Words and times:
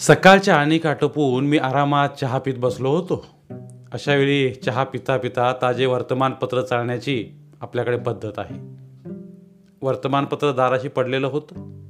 सकाळच्या 0.00 0.56
आणि 0.56 0.78
आटोपून 0.84 1.46
मी 1.46 1.58
आरामात 1.58 2.08
चहा 2.20 2.38
पित 2.38 2.54
बसलो 2.58 2.90
होतो. 2.90 3.26
अशावेळी 3.92 4.50
चहा 4.50 4.84
पिता 4.84 5.16
पिता 5.16 5.54
ताजे 5.62 5.86
वर्तमानपत्र 5.86 6.62
चालण्याची 6.62 7.28
आपल्याकडे 7.60 7.96
पद्धत 7.96 8.32
आहे. 8.36 8.54
वर्तमानपत्र 9.82 10.52
दाराशी 10.52 10.88
पडलेलं 10.88 11.26
होतं. 11.26 11.82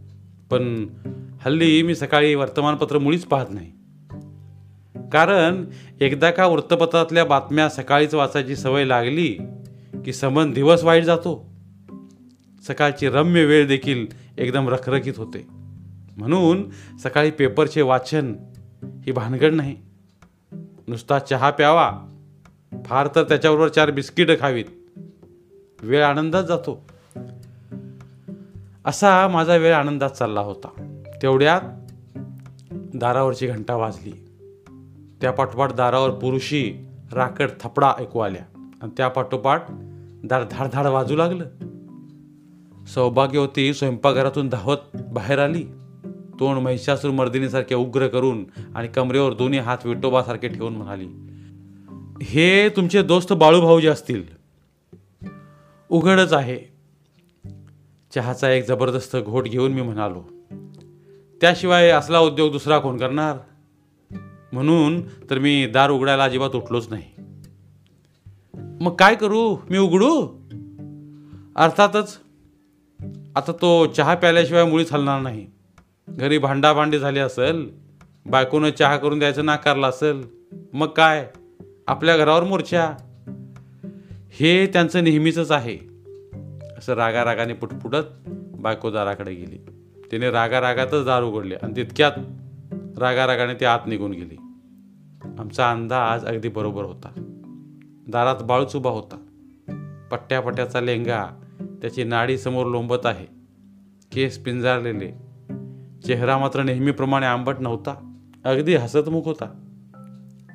पण 0.50 0.86
हल्ली 1.40 1.82
मी 1.82 1.94
सकाळी 1.94 2.34
वर्तमानपत्र 2.34 2.98
मुळीच 2.98 3.24
पाहत 3.24 3.46
नाही. 3.50 3.72
कारण 5.12 5.64
एकदा 6.00 6.30
का 6.30 6.46
वृत्तपत्रातल्या 6.46 7.24
बातम्या 7.24 7.68
सकाळीच 7.68 8.14
वाचायची 8.14 8.56
सवय 8.56 8.84
लागली 8.84 9.38
की 10.04 10.12
समन 10.12 10.52
दिवस 10.52 10.84
वाईट 10.84 11.04
जातो. 11.04 11.50
सकाळची 12.66 13.08
रम्य 13.08 13.44
वेळ 13.44 13.66
देखील 13.66 14.06
एकदम 14.38 14.68
रखरखीत 14.68 15.14
होते. 15.16 15.59
म्हणून 16.16 16.70
सकाळी 17.02 17.30
पेपरचे 17.30 17.82
वाचन 17.82 18.34
ही 18.82 19.12
भानगड 19.12 19.52
नाही. 19.52 19.76
नुसता 20.88 21.18
चहा 21.18 21.50
प्यावा. 21.50 21.98
फार 22.84 23.08
तर 23.14 23.22
त्याच्याबरोबर 23.22 23.68
चार 23.68 23.90
बिस्किटं 23.90 24.34
खावीत. 24.40 24.64
वेळ 25.82 26.04
आनंदात 26.04 26.44
जातो. 26.44 26.86
असा 28.84 29.28
माझा 29.28 29.56
वेळ 29.56 29.74
आनंदात 29.74 30.10
चालला 30.10 30.40
होता. 30.40 30.92
तेवढ्यात 31.22 31.60
दारावरची 32.72 33.46
घंटा 33.46 33.76
वाजली. 33.76 34.12
त्या 35.20 35.30
पाठोपाठ 35.30 35.72
दारावर 35.72 36.10
पुरुषी 36.10 36.86
राकड 37.12 37.50
थपडा 37.60 37.92
ऐकू 37.98 38.18
आल्या. 38.18 38.72
आणि 38.82 38.90
त्या 38.96 39.08
पाठोपाठ 39.08 39.64
दार 40.24 40.44
धाडधाड 40.50 40.86
वाजू 40.86 41.16
लागलं. 41.16 41.44
सौभाग्यवती 42.86 43.74
स्वयंपाकघरातून 43.74 44.48
धावत 44.48 44.76
बाहेर 44.94 45.38
आली. 45.38 45.64
तोंड 46.40 46.58
महिषासूर 46.58 47.10
मर्दिनीसारखे 47.10 47.74
उग्र 47.74 48.06
करून 48.06 48.44
आणि 48.74 48.88
कमरेवर 48.88 49.32
दोन्ही 49.32 49.58
हात 49.58 49.78
विठोबासारखे 49.84 50.48
ठेवून 50.48 50.76
म्हणाली 50.76 51.08
हे 52.22 52.68
तुमचे 52.68 53.02
दोस्त 53.02 53.32
बाळूभाऊजी 53.32 53.86
असतील 53.86 54.22
उघडच 55.88 56.32
आहे. 56.32 56.58
चहाचा 58.14 58.50
एक 58.50 58.68
जबरदस्त 58.68 59.16
घोट 59.16 59.44
घेऊन 59.44 59.72
मी 59.72 59.82
म्हणालो 59.82 60.22
त्याशिवाय 61.40 61.88
असला 61.88 62.20
उद्योग 62.20 62.52
दुसरा 62.52 62.78
कोण 62.78 62.96
करणार? 62.96 63.36
म्हणून 64.52 65.02
तर 65.02 65.38
मी 65.38 65.66
दार 65.66 65.90
उघडायला 65.90 66.24
अजिबात 66.24 66.50
उठलोच 66.50 66.86
नाही. 66.90 67.04
मग 68.80 68.96
काय 68.96 69.14
करू? 69.14 69.56
मी 69.70 69.78
उघडू? 69.78 70.26
अर्थातच 71.56 72.18
आता 73.36 73.52
तो 73.52 73.86
चहा 73.86 74.14
प्यायल्याशिवाय 74.14 74.64
मुळीच 74.64 74.92
हलणार 74.92 75.20
नाही. 75.20 75.46
घरी 76.10 76.38
भांडाभांडी 76.38 76.98
झाली 76.98 77.18
असेल 77.18 77.70
बायकोनं 78.26 78.70
चहा 78.70 78.96
करून 78.96 79.18
द्यायचं 79.18 79.44
नाकारला 79.44 79.88
असेल 79.88 80.24
मग 80.72 80.86
काय? 80.86 81.30
आपल्या 81.86 82.16
घरावर 82.16 82.44
मोर्चा. 82.44 82.92
हे 84.30 84.66
त्यांचं 84.66 85.04
नेहमीचंच 85.04 85.50
आहे. 85.50 85.78
असं 86.78 86.92
रागा 86.92 87.24
रागाने 87.24 87.52
पुटपुटत 87.52 88.30
बायको 88.58 88.90
दाराकडे 88.90 89.34
गेली. 89.34 89.58
तिने 90.12 90.30
रागा 90.30 90.60
रागातच 90.60 91.04
दार 91.04 91.22
उघडले 91.22 91.54
आणि 91.54 91.72
तितक्यात 91.76 92.12
रागा 92.98 93.26
रागाने 93.26 93.54
ती 93.54 93.64
आत 93.64 93.78
निघून 93.86 94.10
गेली. 94.10 94.36
आमचा 95.38 95.70
अंदाज 95.70 96.26
अगदी 96.26 96.48
बरोबर 96.48 96.84
होता. 96.84 97.08
दारात 98.08 98.36
बाळूच 98.42 98.76
उभा 98.76 98.90
होता. 98.90 99.16
पट्ट्या 100.10 100.40
पट्ट्याचा 100.40 100.80
लेंगा 100.80 101.26
त्याची 101.60 102.04
नाडी 102.04 102.38
समोर 102.38 102.66
लोंबत 102.66 103.06
आहे. 103.06 103.26
केस 104.12 104.38
पिंजारलेले 104.38 105.29
चेहरा 106.10 106.38
मात्र 106.38 106.62
नेहमीप्रमाणे 106.62 107.26
आंबट 107.26 107.54
नव्हता. 107.60 108.12
अगदी 108.44 108.74
हसतमुख 108.74 109.22
होता. 109.24 109.60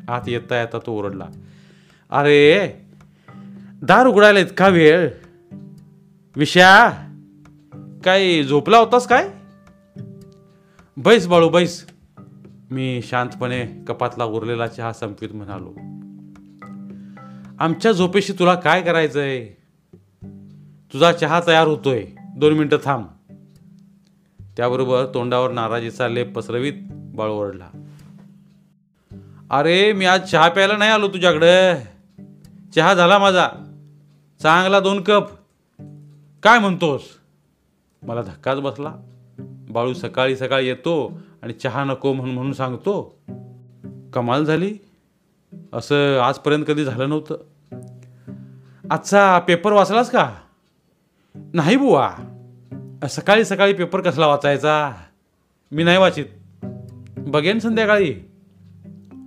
आत 0.09 0.21
येता 0.27 0.59
येता 0.59 0.79
तो 0.79 0.99
ओरडला. 0.99 1.25
अरे 2.09 2.69
दार 3.83 4.07
उघडायला 4.07 4.39
इतका 4.39 4.67
वेळ? 4.67 5.09
विषया 6.35 6.89
काय 8.05 8.43
झोपला 8.43 8.77
होतास 8.77 9.07
काय? 9.07 9.29
बैस 10.97 11.27
बाळू 11.27 11.49
बैस. 11.49 11.87
मी 12.71 13.01
शांतपणे 13.03 13.67
कपातला 13.87 14.23
उरलेला 14.23 14.67
चहा 14.67 14.93
संपवीत 14.93 15.29
म्हणालो. 15.33 15.73
आमच्या 17.59 17.91
झोपेशी 17.91 18.33
तुला 18.33 18.55
काय 18.55 18.81
करायचंय? 18.81 19.45
तुझा 20.93 21.11
चहा 21.11 21.41
तयार 21.47 21.67
होतोय. 21.67 22.05
दोन 22.37 22.53
मिनिटं 22.53 22.77
थांब. 22.83 23.05
त्याबरोबर 24.57 25.05
तोंडावर 25.13 25.51
नाराजीचा 25.51 26.07
लेप 26.07 26.35
पसरवीत 26.35 26.73
बाळू 26.91 27.33
ओरडला. 27.33 27.69
अरे 29.49 29.93
मी 29.93 30.05
आज 30.05 30.31
चहा 30.31 30.49
प्यायला 30.49 30.77
नाही 30.77 30.91
आलो 30.91 31.07
तुझ्याकडं. 31.07 31.75
चहा 32.75 32.93
झाला 32.93 33.17
माझा. 33.17 33.49
चांगला 34.41 34.79
दोन 34.79 35.03
कप. 35.03 35.29
काय 36.43 36.59
म्हणतोस? 36.59 37.01
मला 38.03 38.21
धक्काच 38.21 38.59
बसला. 38.59 38.95
बाळू 39.69 39.93
सकाळी 39.93 40.37
सकाळी 40.37 40.67
येतो 40.67 41.19
आणि 41.41 41.53
चहा 41.53 41.83
नको 41.83 42.13
म्हणून 42.13 42.33
म्हणून 42.33 42.53
सांगतो 42.53 43.19
कमाल 44.13 44.45
झाली. 44.45 44.77
असं 45.73 46.19
आजपर्यंत 46.19 46.65
कधी 46.67 46.85
झालं 46.85 47.09
नव्हतं. 47.09 47.37
आजचा 48.91 49.39
पेपर 49.39 49.71
वाचलास 49.71 50.11
का? 50.11 50.35
नाही 51.53 51.75
बुवा. 51.75 52.13
सकाळी 53.07 53.45
सकाळी 53.45 53.73
पेपर 53.73 54.01
कसला 54.01 54.27
वाचायचा? 54.27 54.91
मी 55.71 55.83
नाही 55.83 55.97
वाचित. 55.97 56.25
बघेन 57.17 57.59
संध्याकाळी. 57.59 58.13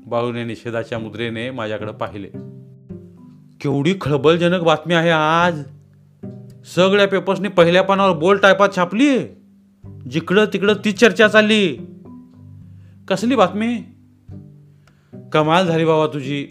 बाळूने 0.06 0.44
निषेधाच्या 0.44 0.98
मुद्रेने 0.98 1.50
माझ्याकडे 1.50 1.92
पाहिले. 1.92 2.28
केवढी 3.60 3.94
खळबळजनक 4.00 4.60
बातमी 4.60 4.94
आहे 4.94 5.10
आज. 5.10 5.62
सगळ्या 6.74 7.08
पेपर्सनी 7.08 7.48
पहिल्या 7.48 7.82
पानावर 7.82 8.16
बोल 8.16 8.38
टायपात 8.38 8.68
छापली. 8.76 9.18
जिकडं 10.10 10.44
तिकडं 10.52 10.74
ती 10.84 10.92
चर्चा 10.92 11.28
चालली. 11.28 11.76
कसली 13.08 13.36
बातमी? 13.36 13.82
कमाल 15.32 15.66
झाली 15.66 15.84
बाबा 15.84 16.14
तुझी. 16.14 16.46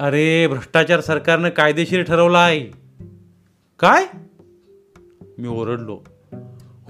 अरे 0.00 0.46
भ्रष्टाचार 0.46 1.00
सरकारनं 1.00 1.48
कायदेशीर 1.48 2.02
ठरवला 2.02 2.38
आहे 2.38 2.60
काय? 3.78 4.06
मी 5.40 5.48
ओरडलो. 5.48 6.00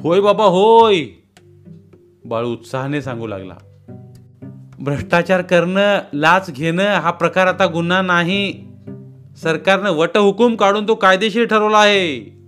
होय 0.02 0.20
बाबा 0.20 0.44
होय. 0.44 1.04
बाळू 2.24 2.52
उत्साहाने 2.52 3.02
सांगू 3.02 3.26
लागला. 3.26 3.54
भ्रष्टाचार 4.78 5.42
करणं 5.42 5.98
लाच 6.14 6.50
घेणं 6.52 6.94
हा 6.94 7.10
प्रकार 7.10 7.46
आता 7.46 7.66
गुन्हा 7.66 8.02
नाही. 8.02 8.66
सरकारनं 9.42 9.90
वटहुकूम 9.90 10.56
काढून 10.56 10.88
तो 10.88 10.94
कायदेशीर 10.94 11.46
ठरवला 11.46 11.78
आहे. 11.78 12.38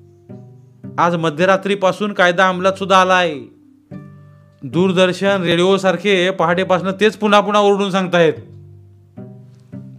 आज 0.99 1.17
मध्यरात्रीपासून 1.17 2.13
कायदा 2.13 2.49
अंमलात 2.49 2.73
सुद्धा 2.73 3.01
आलाय. 3.01 3.39
दूरदर्शन 4.63 5.43
रेडिओ 5.43 5.77
सारखे 5.77 6.31
पहाटेपासून 6.31 6.93
तेच 7.01 7.17
पुन्हा 7.17 7.41
पुन्हा 7.41 7.63
ओरडून 7.63 7.91
सांगतायत. 7.91 8.35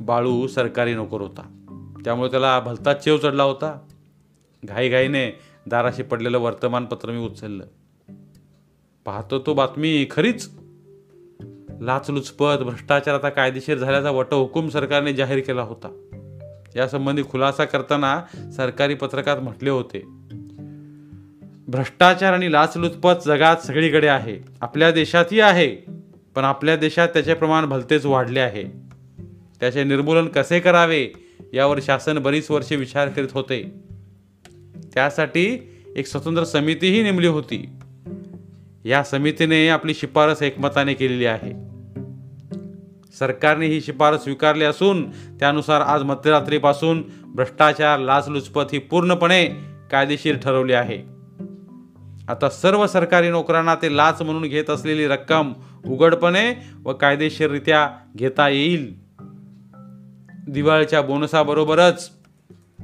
बाळू 0.01 0.47
सरकारी 0.47 0.93
नोकर 0.93 1.21
होता. 1.21 1.41
त्यामुळे 2.05 2.31
त्याला 2.31 2.59
भलताच 2.59 3.03
चेव 3.03 3.17
चढला 3.17 3.43
होता. 3.43 3.79
घाईघाईने 4.65 5.39
दाराशी 5.67 6.03
पडलेलं 6.03 6.39
वर्तमानपत्र 6.39 7.09
मी 7.09 7.17
उचललं. 7.17 7.65
पाहतो 9.05 9.39
तो 9.39 9.53
बातमी 9.53 10.07
खरीच. 10.11 10.49
लाचलुचपत 11.81 12.63
भ्रष्टाचार 12.63 13.15
आता 13.15 13.29
कायदेशीर 13.29 13.77
झाल्याचा 13.77 14.11
वटहुकूम 14.11 14.69
सरकारने 14.69 15.13
जाहीर 15.13 15.39
केला 15.39 15.61
होता. 15.61 15.99
यासंबंधी 16.75 17.23
खुलासा 17.23 17.65
करताना 17.65 18.21
सरकारी 18.51 18.93
पत्रकात 18.93 19.37
म्हटले 19.37 19.69
होते 19.69 19.99
भ्रष्टाचार 21.67 22.33
आणि 22.33 22.51
लाचलुचपत 22.51 23.11
जगात 23.25 23.57
सगळीकडे 23.57 24.07
आहे. 24.07 24.39
आपल्या 24.61 24.91
देशातही 24.91 25.39
आहे 25.39 25.75
पण 26.35 26.43
आपल्या 26.43 26.75
देशात 26.75 27.07
त्याचे 27.07 27.33
प्रमाण 27.33 27.65
भलतेच 27.65 28.05
वाढले 28.05 28.39
आहे. 28.39 28.63
त्याचे 29.59 29.83
निर्मूलन 29.83 30.27
कसे 30.27 30.59
करावे 30.59 31.07
यावर 31.53 31.79
शासन 31.81 32.17
बरीच 32.17 32.51
वर्षे 32.51 32.75
विचार 32.75 33.09
करीत 33.09 33.27
होते. 33.31 33.82
त्यासाठी 34.93 35.69
एक 35.95 36.07
स्वतंत्र 36.07 36.43
समितीही 36.43 37.03
नेमली 37.03 37.27
होती. 37.27 37.69
या 38.85 39.03
समितीने 39.03 39.67
आपली 39.67 39.93
शिफारस 39.93 40.41
एकमताने 40.41 40.93
केलेली 40.93 41.25
आहे. 41.25 41.73
सरकारने 43.19 43.65
ही 43.65 43.81
शिफारस 43.81 44.23
स्वीकारली 44.23 44.63
असून 44.63 45.11
त्यानुसार 45.11 45.81
आज 45.81 46.03
मध्यरात्रीपासून 46.03 47.03
भ्रष्टाचार 47.25 47.99
लाचलुचपत 47.99 48.61
ही 48.73 48.79
पूर्णपणे 48.79 49.45
कायदेशीर 49.91 50.37
ठरवली 50.37 50.73
आहे. 50.73 50.97
आता 52.27 52.49
सर्व 52.49 52.87
सरकारी 52.87 53.29
नोकरांना 53.29 53.75
ते 53.75 53.97
लाच 53.97 54.21
म्हणून 54.21 54.43
घेत 54.43 54.69
असलेली 54.69 55.07
रक्कम 55.07 55.53
उघडपणे 55.87 56.63
व 56.83 56.93
कायदेशीररित्या 56.93 57.89
घेता 58.17 58.49
येईल. 58.49 58.95
दिवाळीच्या 60.47 61.01
बोनसाबरोबरच 61.01 62.11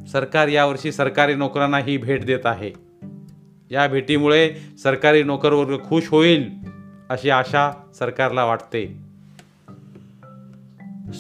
सरकार 0.08 0.48
यावर्षी 0.48 0.92
सरकारी 0.92 1.36
नोकरांना 1.36 1.78
ही 1.78 1.98
भेट 1.98 2.26
देत 2.26 2.46
आहे. 2.46 2.72
या 3.72 3.88
भेटीमुळे 3.88 4.54
सरकारी 4.84 5.24
नोकरवर्ग 5.24 5.78
खुश 5.78 6.08
होईल 6.08 6.52
अशी 7.10 7.30
आशा 7.30 7.72
सरकारला 8.00 8.46
वाटते. 8.46 9.10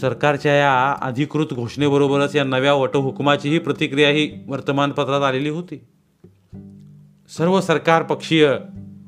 सरकारच्या 0.01 0.53
या 0.53 0.95
अधिकृत 1.01 1.45
घोषणेबरोबरच 1.53 2.35
या 2.35 2.43
नव्या 2.43 2.73
वटहुकमाचीही 2.73 3.59
प्रतिक्रिया 3.59 4.09
ही 4.09 4.31
वर्तमानपत्रात 4.47 5.21
आलेली 5.21 5.49
होती. 5.49 5.81
सर्व 7.37 7.61
सरकार 7.61 8.03
पक्षीय 8.03 8.55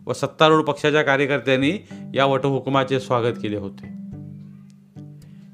व 0.06 0.14
सत्तारूढ 0.14 0.64
पक्षाच्या 0.64 1.02
कार्यकर्त्यांनी 1.02 1.72
या 2.14 2.26
वटहुकुमाचे 2.26 3.00
स्वागत 3.00 3.34
केले 3.42 3.58
होते. 3.58 3.88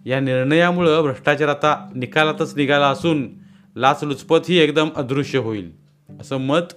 या 0.06 0.20
निर्णयामुळं 0.20 1.02
भ्रष्टाचार 1.02 1.48
आता 1.48 1.90
निकालातच 1.96 2.58
निघाला 2.58 2.88
असून 2.88 3.47
लाचलुचपत 3.78 4.38
ही 4.50 4.58
एकदम 4.58 4.90
अदृश्य 4.96 5.40
होईल. 5.40 5.72
असं 6.20 6.38
मत 6.38 6.74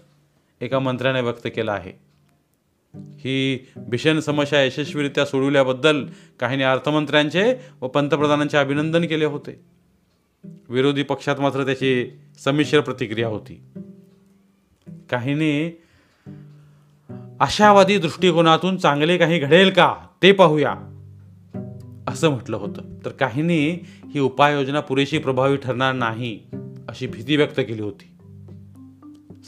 एका 0.60 0.78
मंत्र्याने 0.78 1.20
व्यक्त 1.20 1.46
केलं 1.46 1.72
आहे. 1.72 1.92
ही 2.94 3.66
भीषण 3.76 4.20
समस्या 4.20 4.64
यशस्वीरित्या 4.64 5.24
सोडविल्याबद्दल 5.24 6.06
काहींनी 6.40 6.64
अर्थमंत्र्यांचे 6.64 7.54
व 7.80 7.88
पंतप्रधानांचे 7.88 8.56
अभिनंदन 8.56 9.04
केले 9.04 9.24
होते. 9.24 9.60
विरोधी 10.68 11.02
पक्षात 11.02 11.40
मात्र 11.40 11.64
त्याची 11.64 12.10
संमिश्र 12.38 12.80
प्रतिक्रिया 12.80 13.28
होती. 13.28 13.62
काहींनी 15.10 15.80
आशावादी 17.40 17.98
दृष्टिकोनातून 17.98 18.76
चांगले 18.76 19.18
काही 19.18 19.38
घडेल 19.38 19.70
का 19.70 19.94
ते 20.22 20.32
पाहूया 20.32 20.74
असं 22.08 22.30
म्हटलं 22.30 22.56
होतं. 22.56 22.82
तर 23.04 23.10
काहींनी 23.10 23.70
ही 24.14 24.20
उपाययोजना 24.20 24.80
पुरेशी 24.80 25.18
प्रभावी 25.18 25.56
ठरणार 25.56 25.92
नाही. 25.92 26.40
अशी 26.88 27.06
भीती 27.06 27.36
व्यक्त 27.36 27.60
केली 27.60 27.82
होती. 27.82 28.10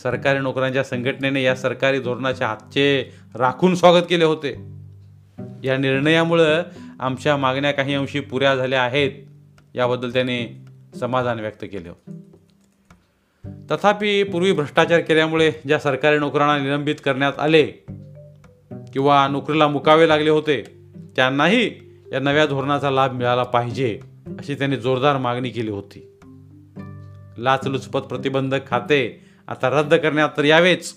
सरकारी 0.03 0.39
नोकऱ्यांच्या 0.39 0.85
संघटनेने 0.85 1.43
या 1.43 1.57
सरकारी 1.57 1.99
धोरणाच्या 1.99 2.47
हातचे 2.47 3.13
राखून 3.35 3.75
स्वागत 3.75 4.05
केले 4.09 4.25
होते. 4.25 4.73
या 5.65 5.77
निर्णयामुळं 5.77 6.63
आमच्या 7.01 7.37
मागण्या 7.37 7.73
काही 7.73 7.95
अंशी 7.95 8.21
पुऱ्या 8.21 8.57
झाल्या 8.57 8.83
आहेत 8.83 9.11
याबद्दल 9.75 10.13
त्याने 10.13 10.65
समाधान 11.01 11.41
व्यक्त 11.41 11.65
केले 11.65 11.89
तथापि 13.71 14.23
पूर्वी 14.23 14.53
भ्रष्टाचार 14.53 15.01
केल्यामुळे 15.01 15.53
ज्या 15.67 15.79
सरकारी 15.79 16.19
नोकरांना 16.19 16.65
निलंबित 16.65 16.95
करण्यात 17.05 17.33
आले 17.39 17.67
किंवा 18.93 19.29
नोकरीला 19.29 19.69
मुकावे 19.69 20.09
लागले 20.09 20.31
होते 20.31 20.63
त्यांनाही 21.17 21.71
या 22.13 22.21
नव्या 22.21 22.47
धोरणाचा 22.47 22.91
लाभ 22.91 23.13
मिळाला 23.13 23.43
पाहिजे 23.43 24.01
अशी 24.27 24.55
त्यांनी 24.55 24.77
जोरदार 24.77 25.19
मागणी 25.19 25.51
केली 25.51 25.71
होती. 25.71 26.12
लाचलुचपत 27.39 28.01
प्रतिबंधक 28.01 28.69
खाते. 28.69 29.21
आता 29.49 29.71
रद्द 29.71 29.95
करण्यात 29.95 30.29
तर 30.37 30.45
यावेच. 30.45 30.95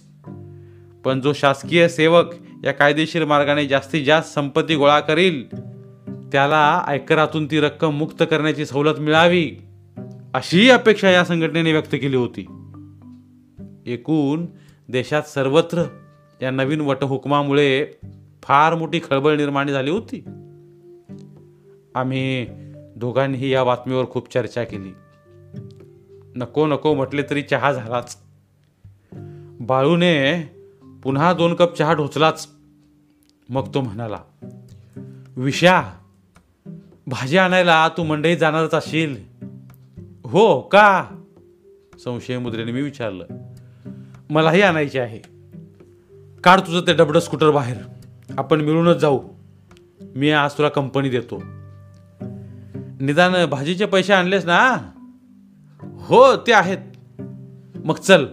पण 1.05 1.21
जो 1.21 1.33
शासकीय 1.33 1.87
सेवक 1.87 2.25
या 2.63 2.71
कायदेशीर 2.71 3.25
मार्गाने 3.25 3.67
जास्तीत 3.67 4.05
जास्त 4.05 4.33
संपत्ती 4.33 4.75
गोळा 4.75 4.99
करील 4.99 5.43
त्याला 6.31 6.83
आयकरातून 6.87 7.45
ती 7.51 7.59
रक्कम 7.59 7.93
मुक्त 7.93 8.23
करण्याची 8.29 8.65
सवलत 8.65 8.99
मिळावी 8.99 9.51
अशीही 10.33 10.69
अपेक्षा 10.69 11.09
या 11.09 11.25
संघटनेने 11.25 11.71
व्यक्त 11.71 11.91
केली 11.91 12.15
होती. 12.15 12.41
एकूण 13.85 14.45
देशात 14.89 15.23
सर्वत्र 15.23 15.83
या 16.41 16.51
नवीन 16.51 16.81
वटहुकमामुळे 16.81 17.87
फार 18.43 18.75
मोठी 18.75 18.99
खळबळ 18.99 19.35
निर्माण 19.35 19.67
झाली 19.67 19.91
होती. 19.91 20.23
आम्ही 21.95 22.47
दोघांनीही 22.95 23.53
या 23.53 23.63
बातमीवर 23.63 24.05
खूप 24.05 24.33
चर्चा 24.33 24.63
केली. 24.63 24.89
नको 26.35 26.67
नको 26.67 26.93
म्हटले 26.93 27.23
तरी 27.29 27.41
चहा 27.41 27.71
झालाच. 27.71 28.17
बाळूने 29.59 30.43
पुन्हा 31.03 31.33
दोन 31.33 31.53
कप 31.53 31.75
चहा 31.75 31.93
ढोचलाच 31.93 32.47
मग 33.49 33.73
तो 33.73 33.81
म्हणाला 33.81 34.19
विषा 35.35 35.81
भाजी 37.07 37.37
आणायला 37.37 37.87
तू 37.87 38.03
मंडईत 38.03 38.37
जाणारच 38.37 38.73
असशील 38.73 39.15
हो 40.25 40.61
का? 40.61 41.05
संशय 42.03 42.37
मुद्रेने 42.37 42.71
मी 42.71 42.81
विचारलं 42.81 43.25
मलाही 44.29 44.61
आणायचे 44.61 44.99
आहे. 44.99 45.19
काढ 46.43 46.59
तुझं 46.59 46.87
ते 46.87 46.93
डबडं 46.93 47.19
स्कूटर 47.19 47.51
बाहेर. 47.51 47.77
आपण 48.37 48.61
मिळूनच 48.61 48.97
जाऊ. 48.97 49.23
मी 50.15 50.31
आज 50.31 50.53
तुला 50.53 50.69
कंपनी 50.69 51.09
देतो. 51.09 51.43
निदान 52.99 53.45
भाजीचे 53.45 53.85
पैसे 53.85 54.13
आणलेस 54.13 54.45
ना 54.45 54.91
हो 56.07 56.35
ते 56.35 56.53
आहेत. 56.53 56.77
मग 57.85 57.95
चल. 57.95 58.25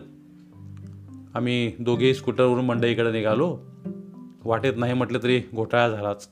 आम्ही 1.35 1.73
दोघेही 1.81 2.15
स्कूटरवरून 2.15 2.65
मंडईकडे 2.65 3.13
निघालो. 3.13 3.59
वाटेत 4.45 4.73
नाही 4.77 4.93
म्हटलं 4.93 5.19
तरी 5.23 5.43
घोटाळा 5.55 5.89
झालाच. 5.89 6.29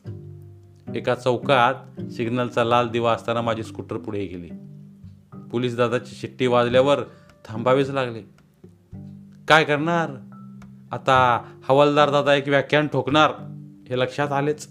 एका 0.94 1.14
चौकात 1.14 2.00
सिग्नलचा 2.10 2.64
लाल 2.64 2.88
दिवा 2.88 3.12
असताना 3.12 3.40
माझी 3.40 3.62
स्कूटर 3.62 3.96
पुढे 3.96 4.26
गेली. 4.26 4.50
पोलीस 5.52 5.76
दादाची 5.76 6.14
शिट्टी 6.14 6.46
वाजल्यावर 6.46 7.00
थांबावेच 7.44 7.90
लागले. 7.90 8.22
काय 9.48 9.64
करणार? 9.64 10.10
आता 10.92 11.44
हवालदार 11.68 12.10
दादा 12.10 12.34
एक 12.34 12.48
व्याख्यान 12.48 12.86
ठोकणार 12.86 13.30
हे 13.88 13.98
लक्षात 13.98 14.32
आलेच. 14.32 14.68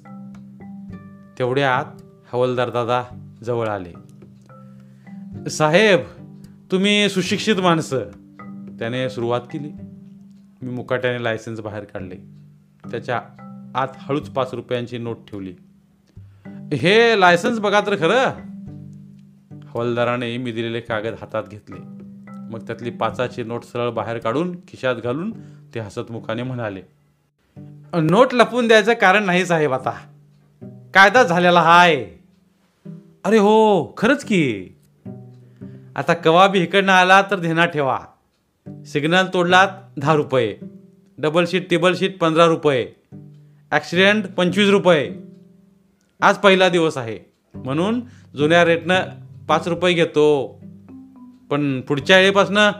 तेवढ्यात 1.40 2.02
हवालदार 2.34 2.70
दादा 2.70 3.04
जवळ 3.44 3.68
आले. 3.68 3.94
साहेब 5.50 6.00
तुम्ही 6.72 7.10
सुशिक्षित 7.10 7.56
माणसं. 7.56 8.00
त्याने 8.80 9.10
सुरुवात 9.10 9.42
केली. 9.42 9.70
मी 10.62 10.70
मुकाट्याने 10.70 11.24
लायसन्स 11.24 11.60
बाहेर 11.60 11.84
काढले. 11.84 12.16
त्याच्या 12.92 13.22
आत 13.76 13.88
हळूच 13.96 14.30
पाच 14.30 14.54
रुपयांची 14.54 14.98
नोट 14.98 15.18
ठेवली. 15.30 15.54
हे 16.76 17.20
लायसन्स 17.20 17.60
बघा 17.60 17.82
तर 17.82 17.96
खरं. 17.96 18.30
हवालदाराने 19.66 20.38
मी 20.38 20.52
दिलेले 20.52 20.80
कागद 20.80 21.14
हातात 21.22 21.44
घेतले. 21.52 21.76
मग 22.32 22.60
त्यातली 22.68 22.90
पाचाची 22.90 23.44
नोट 23.44 23.64
सरळ 23.64 23.90
बाहेर 23.90 24.18
काढून 24.18 24.56
खिशात 24.56 24.96
घालून 24.96 25.32
ते 25.74 25.80
हसतमुखाने 25.80 26.44
म्हणाले 26.44 26.82
नोट 28.02 28.34
लपवून 28.34 28.68
द्यायचं 28.68 28.94
कारण 28.94 29.24
नाही 29.24 29.46
साहेब 29.46 29.74
आता. 29.74 29.92
कायदा 30.94 31.24
झालेला 31.24 31.62
हाय. 31.62 31.96
अरे 33.24 33.38
हो 33.38 33.86
खरंच 33.98 34.24
की. 34.26 34.70
आता 35.96 36.14
कवा 36.14 36.48
बी 36.48 36.60
इकडनं 36.60 36.92
आला 36.92 37.22
तर 37.22 37.40
ध्यानात 37.40 37.68
ठेवा. 37.68 38.00
सिग्नल 38.86 39.26
तोडलात 39.34 39.68
दहा 39.98 40.14
रुपये. 40.14 40.58
डबल 41.18 41.46
शीट 41.48 41.70
टेबल 41.70 41.96
शीट 41.96 42.20
पंधरा 42.20 42.46
रुपये. 42.46 42.92
ॲक्सिडेंट 43.72 44.26
पंचवीस 44.26 44.70
रुपये. 44.70 45.16
आज 46.22 46.38
पहिला 46.38 46.70
दिवस 46.70 46.98
आहे. 46.98 47.20
म्हणून 47.56 48.02
जुन्या 48.38 48.66
रेटनं 48.66 49.00
पाच 49.50 49.68
रुपये 49.68 49.94
घेतो. 49.94 50.62
पण 51.52 51.82
पुढच्या 51.82 52.18
वेळेपासनं 52.18 52.72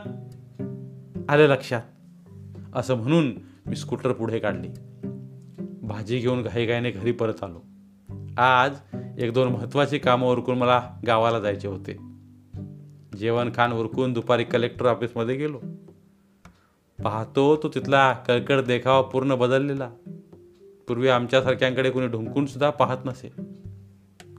आलं 1.28 1.46
लक्षात. 1.46 1.82
असं 2.74 2.94
म्हणून 2.94 3.32
मी 3.66 3.76
स्कूटर 3.76 4.12
पुढे 4.12 4.38
काढली. 4.38 4.68
भाजी 5.82 6.18
घेऊन 6.18 6.42
घाईघाईने 6.42 6.90
घरी 6.90 7.12
परत 7.12 7.44
आलो. 7.44 7.64
आज 8.42 8.72
एक 9.18 9.32
दोन 9.32 9.48
महत्त्वाची 9.48 9.98
कामं 9.98 10.26
उरकून 10.26 10.58
मला 10.58 10.82
गावाला 11.06 11.40
जायचे 11.40 11.68
होते. 11.68 12.09
जेवण 13.20 13.50
खाण 13.54 13.72
उरकून 13.72 14.12
दुपारी 14.12 14.44
कलेक्टर 14.44 14.86
ऑफिसमध्ये 14.86 15.34
गेलो. 15.34 15.60
पाहतो 17.04 17.56
तो 17.56 17.68
तिथला 17.68 18.12
कळकळ 18.12 18.60
देखावा 18.60 19.02
पूर्ण 19.02 19.34
बदललेला. 19.34 19.90
पूर्वी 20.88 21.08
आमच्यासारख्यांकडे 21.08 21.90
कुणी 21.90 22.06
ढुंकून 22.06 22.46
सुद्धा 22.46 22.70
पाहत 22.70 22.96
नसे. 23.04 23.32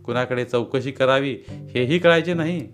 कुणाकडे 0.06 0.46
चौकशी 0.46 0.92
करावी 0.92 1.38
हेही 1.48 2.00
कळायचे 2.00 2.34
नाही. 2.34 2.68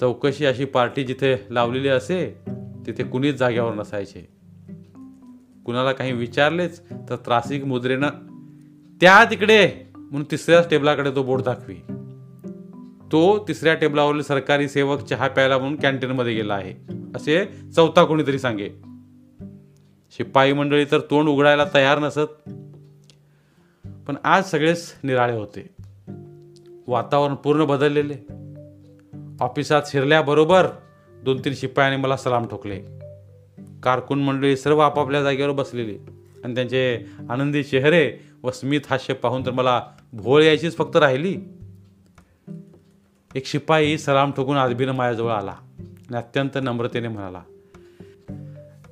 चौकशी 0.00 0.46
अशी 0.46 0.64
पार्टी 0.64 1.04
जिथे 1.04 1.46
लावलेली 1.50 1.88
असे 1.88 2.38
तिथे 2.86 3.04
कुणीच 3.04 3.34
जाग्यावर 3.34 3.74
नसायचे. 3.74 4.28
कुणाला 5.66 5.92
काही 5.92 6.12
विचारलेच 6.12 6.80
तर 7.08 7.16
त्रासिक 7.16 7.64
मुद्रेनं 7.64 8.08
त्या 9.00 9.24
तिकडे. 9.24 9.72
म्हणून 9.96 10.24
तिसऱ्याच 10.30 10.70
टेबलाकडे 10.70 11.10
तो 11.10 11.22
बोर्ड 11.22 11.42
दाखवी. 11.42 11.76
तो 13.12 13.44
तिसऱ्या 13.48 13.74
टेबलावरील 13.74 14.22
सरकारी 14.22 14.68
सेवक 14.68 15.00
चहा 15.00 15.28
प्यायला 15.28 15.58
म्हणून 15.58 15.80
कॅन्टीनमध्ये 15.80 16.34
गेला 16.34 16.54
आहे. 16.54 16.74
असे 17.16 17.44
चौथा 17.76 18.04
कोणीतरी 18.04 18.38
सांगे. 18.38 18.68
शिपाई 20.16 20.52
मंडळी 20.52 20.84
तर 20.84 21.00
तोंड 21.00 21.28
उघडायला 21.28 21.64
तयार 21.74 21.98
नसत. 21.98 22.50
पण 24.06 24.14
आज 24.24 24.50
सगळेच 24.50 24.94
निराळे 25.02 25.36
होते. 25.36 25.68
वातावरण 26.86 27.34
पूर्ण 27.34 27.64
बदललेले. 27.64 28.14
ऑफिसात 29.40 29.82
शिरल्याबरोबर 29.86 30.66
दोन 31.22 31.40
तीन 31.44 31.54
शिपायाने 31.54 31.96
मला 31.96 32.16
सलाम 32.16 32.46
ठोकले. 32.46 32.82
कारकून 33.82 34.22
मंडळी 34.22 34.56
सर्व 34.56 34.78
आपापल्या 34.78 35.22
जागेवर 35.22 35.50
बसलेली. 35.50 35.98
आणि 36.44 36.54
त्यांचे 36.54 37.06
आनंदी 37.30 37.62
चेहरे 37.62 38.18
व 38.42 38.50
स्मित 38.50 38.80
हास्य 38.90 39.14
पाहून 39.14 39.46
तर 39.46 39.50
मला 39.50 39.82
भोळ 40.12 40.42
यायचीच 40.42 40.76
फक्त 40.76 40.96
राहिली. 40.96 41.36
एक 43.34 43.46
शिपाई 43.46 43.98
सलाम 43.98 44.32
ठोकून 44.32 44.56
आदबीनं 44.56 44.92
माझ्याजवळ 44.92 45.32
आला. 45.32 45.54
आणि 45.78 46.16
अत्यंत 46.16 46.58
नम्रतेने 46.62 47.08
म्हणाला 47.08 47.42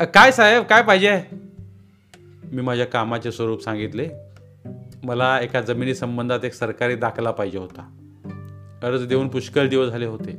काय 0.05 0.33
साहेब 0.33 0.63
काय 0.63 0.83
पाहिजे? 0.83 1.23
मी 2.53 2.63
माझ्या 2.63 2.87
कामाचे 2.87 3.33
स्वरूप 3.33 3.63
सांगितले. 3.63 4.09
मला 5.05 5.41
एका 5.41 5.61
जमिनी 5.61 5.95
संबंधात 5.95 6.45
एक 6.45 6.55
सरकारी 6.55 6.95
दाखला 6.95 7.31
पाहिजे 7.31 7.59
होता. 7.59 7.81
अर्ज 8.83 9.07
देऊन 9.07 9.29
पुष्कळ 9.29 9.69
दिवस 9.69 9.89
झाले 9.89 10.07
होते. 10.07 10.33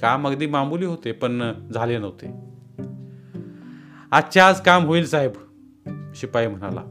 काम 0.00 0.28
अगदी 0.28 0.46
मामूली 0.46 0.84
होते 0.84 1.12
पण 1.12 1.52
झाले 1.74 1.98
नव्हते. 1.98 2.26
आजच्या 4.10 4.48
आज 4.48 4.60
काम 4.60 4.86
होईल 4.86 5.06
साहेब 5.06 5.30
शिपाई 6.14 6.46
म्हणाला. 6.46 6.82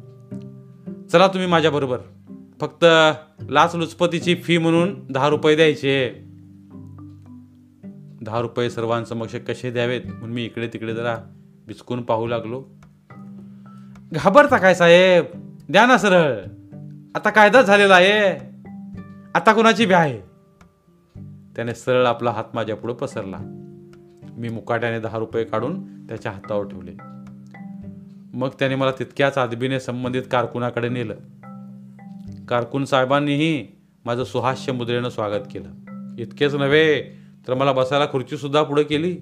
चला 1.12 1.28
तुम्ही 1.28 1.48
माझ्याबरोबर. 1.48 1.98
फक्त 2.62 2.86
लाचलुचपतीची 3.50 4.36
फी 4.36 4.58
म्हणून 4.58 5.08
दहा 5.10 5.30
रुपये 5.30 5.56
द्यायचे. 5.56 6.10
दहा 8.22 8.42
रुपये 8.42 8.70
सर्वांसमक्ष 8.70 9.36
कसे 9.36 9.72
द्यावेत? 9.72 10.02
म्हणून 10.06 10.30
मी 10.30 10.46
इकडे 10.46 10.68
तिकडे 10.68 10.96
जरा 10.96 11.18
बिचकून 11.68 12.02
पाहू 12.02 12.28
लागलो. 12.28 12.66
घाबरता 14.14 14.58
काय 14.58 14.74
साहेब? 14.74 15.26
द्या 15.70 15.86
ना 15.86 15.98
सरळ. 15.98 16.40
आता 17.16 17.30
कायदाच 17.30 17.66
झालेला 17.66 17.96
आहे. 17.96 18.40
आता 19.36 19.54
कोणाची 19.54 19.86
भ्या 19.86 20.00
आहे? 20.00 20.20
त्याने 21.56 21.76
सरळ 21.76 22.06
आपला 22.06 22.32
हात 22.32 22.44
माझ्या 22.54 22.76
पुढे 22.76 22.94
पसरला. 22.94 23.38
मी 24.38 24.50
मुकाट्याने 24.50 25.00
दहा 25.00 25.18
रुपये 25.18 25.44
काढून 25.44 26.06
त्याच्या 26.08 26.32
हातावर 26.32 26.68
ठेवले. 26.68 26.92
मग 28.34 28.50
त्याने 28.60 28.76
मला 28.76 28.92
तितक्याच 28.92 29.38
आदबीने 29.38 29.80
संबंधित 29.80 30.24
कारकुनाकडे 30.32 30.90
नेलं. 30.90 31.16
कारकून 32.48 32.86
साहेबांनीही 32.86 33.68
माझं 34.06 34.24
सुहास्य 34.24 34.72
मुद्रेनं 34.72 35.10
स्वागत 35.10 35.44
केलं. 35.54 35.70
इतकेच 36.20 36.56
नव्हे 36.56 37.02
तर 37.48 37.54
मला 37.54 37.72
बसायला 37.72 38.06
खुर्चीसुद्धा 38.06 38.64
पुढे 38.64 38.84
केली. 38.84 39.18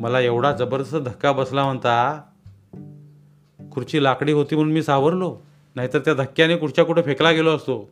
मला 0.00 0.20
एवढा 0.20 0.52
जबरदस्त 0.52 0.96
धक्का 0.96 1.32
बसला 1.32 1.64
म्हणता 1.64 2.22
खुर्ची 3.72 4.02
लाकडी 4.02 4.32
होती 4.32 4.56
म्हणून 4.56 4.72
मी 4.72 4.82
सावरलो 4.82 5.38
नाहीतर 5.74 5.98
त्या 5.98 6.14
धक्क्याने 6.14 6.56
कुठच्या 6.56 6.84
कुठे 6.84 7.02
फेकला 7.02 7.32
गेलो 7.32 7.50
असतो. 7.50 7.90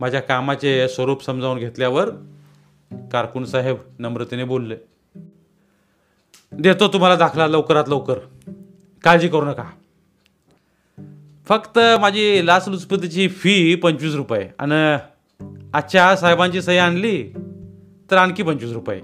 माझ्या 0.00 0.20
कामाचे 0.20 0.88
स्वरूप 0.88 1.24
समजावून 1.24 1.58
घेतल्यावर 1.58 2.10
कारकून 3.12 3.44
साहेब 3.44 3.76
नम्रतेने 3.98 4.44
बोलले 4.44 4.76
देतो 6.52 6.88
तुम्हाला 6.88 7.16
दाखला 7.16 7.46
लवकरात 7.46 7.84
लवकर. 7.88 8.18
काळजी 9.04 9.28
करू 9.28 9.44
नका. 9.44 9.64
फक्त 11.48 11.78
माझी 12.00 12.46
लाचलुचपतीची 12.46 13.28
फी 13.28 13.74
पंचवीस 13.74 14.14
रुपये. 14.14 14.48
आणि 14.58 14.96
आजच्या 15.74 16.16
साहेबांची 16.16 16.62
सही 16.62 16.78
आणली 16.78 17.34
तर 18.10 18.16
आणखी 18.16 18.42
पंचवीस 18.42 18.72
रुपये. 18.72 19.00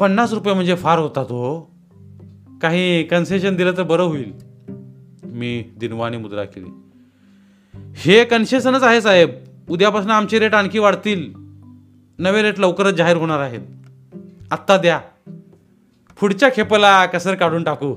पन्नास 0.00 0.32
रुपये 0.32 0.54
म्हणजे 0.54 0.74
फार 0.74 0.98
होता 0.98 1.24
तो. 1.24 1.70
काही 2.62 3.04
कन्सेशन 3.04 3.56
दिलं 3.56 3.72
तर 3.76 3.82
बरं 3.82 4.02
होईल. 4.02 4.32
मी 5.24 5.64
दिनवाणी 5.76 6.16
मुद्रा 6.16 6.44
केली. 6.44 6.70
हे 7.96 8.24
कन्सेशनच 8.24 8.82
आहे 8.82 9.00
साहेब. 9.00 9.30
उद्यापासून 9.68 10.10
आमचे 10.10 10.38
रेट 10.38 10.54
आणखी 10.54 10.78
वाढतील. 10.78 11.32
नवे 12.18 12.42
रेट 12.42 12.58
लवकरच 12.58 12.94
जाहीर 12.94 13.16
होणार 13.16 13.38
आहेत. 13.38 13.60
आत्ता 14.50 14.76
द्या. 14.76 15.00
पुढच्या 16.20 16.48
खेपाला 16.48 17.06
कसर 17.06 17.34
काढून 17.34 17.64
टाकू. 17.64 17.96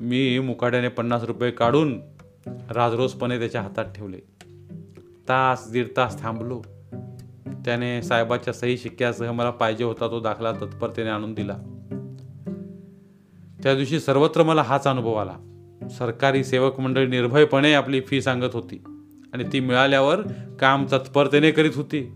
मी 0.00 0.38
मुकाट्याने 0.38 0.88
पन्नास 0.88 1.22
रुपये 1.22 1.50
काढून 1.50 2.00
राजरोसपणे 2.70 3.38
त्याच्या 3.38 3.62
हातात 3.62 3.84
ठेवले. 3.84 4.18
तास 5.28 5.70
दीड 5.72 5.86
तास 5.96 6.22
थांबलो. 6.22 6.62
त्याने 7.64 8.02
साहेबाच्या 8.02 8.54
सही 8.54 8.78
शिक्क्यासह 8.78 9.32
मला 9.32 9.50
पाहिजे 9.50 9.84
होता 9.84 10.06
तो 10.06 10.20
दाखला 10.20 10.52
तत्परतेने 10.52 11.10
आणून 11.10 11.34
दिला. 11.34 11.56
त्या 13.62 13.74
दिवशी 13.74 14.00
सर्वत्र 14.00 14.42
मला 14.42 14.62
हाच 14.62 14.86
अनुभव 14.86 15.14
आला. 15.14 15.34
सरकारी 15.98 16.44
सेवक 16.44 16.80
मंडळी 16.80 17.06
निर्भयपणे 17.06 17.72
आपली 17.72 18.00
फी 18.00 18.22
सांगत 18.22 18.54
होती 18.54 18.84
आणि 19.32 19.44
ती 19.52 19.60
मिळाल्यावर 19.60 20.20
काम 20.60 20.86
तत्परतेने 20.92 21.50
करीत 21.50 21.70
होती. 21.74 22.12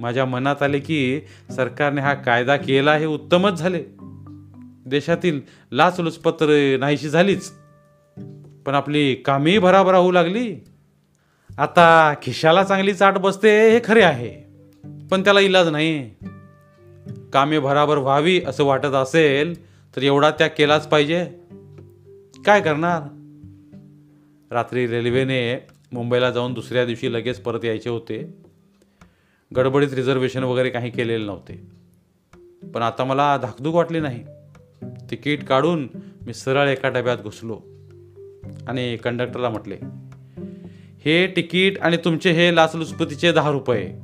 माझ्या 0.00 0.24
मनात 0.24 0.62
आले 0.62 0.78
की 0.78 1.20
सरकारने 1.50 2.00
हा 2.00 2.14
कायदा 2.14 2.56
केला 2.56 2.96
हे 2.96 3.06
उत्तमच 3.06 3.52
झाले. 3.52 3.84
देशातील 4.86 5.40
लाचलुचपत्र 5.72 6.76
नाहीशी 6.80 7.08
झालीच. 7.08 7.52
पण 8.66 8.74
आपली 8.74 9.14
कामेही 9.14 9.58
भराभरा 9.58 9.98
होऊ 9.98 10.12
लागली. 10.12 10.56
आता 11.58 12.14
खिशाला 12.22 12.64
चांगली 12.64 12.94
चाट 12.94 13.18
बसते 13.18 13.70
हे 13.70 13.80
खरे 13.84 14.02
आहे. 14.02 14.44
पण 15.10 15.24
त्याला 15.24 15.40
इलाज 15.40 15.68
नाही. 15.68 16.10
कामे 17.32 17.58
भराभर 17.58 17.98
व्हावी 17.98 18.40
असं 18.46 18.64
वाटत 18.64 18.94
असेल 18.94 19.64
तर 19.96 20.02
एवढा 20.02 20.30
त्याग 20.30 20.50
केलाच 20.58 20.88
पाहिजे. 20.88 21.24
काय 22.46 22.60
करणार? 22.60 23.02
रात्री 24.54 24.86
रेल्वेने 24.86 25.66
मुंबईला 25.92 26.30
जाऊन 26.30 26.52
दुसऱ्या 26.52 26.84
दिवशी 26.84 27.12
लगेच 27.12 27.40
परत 27.40 27.64
यायचे 27.64 27.90
होते. 27.90 28.34
गडबडीत 29.56 29.92
रिझर्वेशन 29.92 30.42
वगैरे 30.42 30.70
काही 30.70 30.90
केलेले 30.90 31.24
नव्हते. 31.24 31.66
पण 32.74 32.82
आता 32.82 33.04
मला 33.04 33.36
धाकधूक 33.36 33.74
वाटली 33.74 34.00
नाही. 34.00 34.24
तिकीट 35.10 35.44
काढून 35.44 35.88
मी 36.26 36.34
सरळ 36.34 36.68
एका 36.68 36.88
डब्यात 36.88 37.18
घुसलो 37.22 37.60
आणि 38.68 38.96
कंडक्टरला 38.96 39.48
म्हटले 39.48 39.76
हे 41.04 41.32
तिकीट 41.36 41.78
आणि 41.78 41.96
तुमचे 41.96 42.30
हे 42.32 42.56
लाचलुचपतीचे 42.56 43.32
दहा 43.32 43.50
रुपये. 43.50 43.94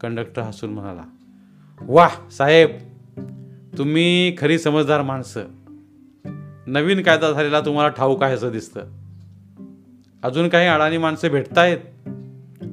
कंडक्टर 0.00 0.42
हसून 0.42 0.70
म्हणाला 0.70 1.02
वाह 1.80 2.28
साहेब 2.30 2.70
तुम्ही 3.78 4.34
खरी 4.38 4.58
समजदार 4.58 5.02
माणसं. 5.02 5.44
नवीन 6.66 7.02
कायदा 7.02 7.32
झालेला 7.32 7.60
तुम्हाला 7.60 7.88
ठाऊक 7.88 8.22
आहे 8.22 8.34
असं 8.34 8.52
दिसतं. 8.52 8.80
अजून 10.22 10.48
काही 10.48 10.68
अडाणी 10.68 10.98
माणसं 10.98 11.28
भेटतायत. 11.28 11.78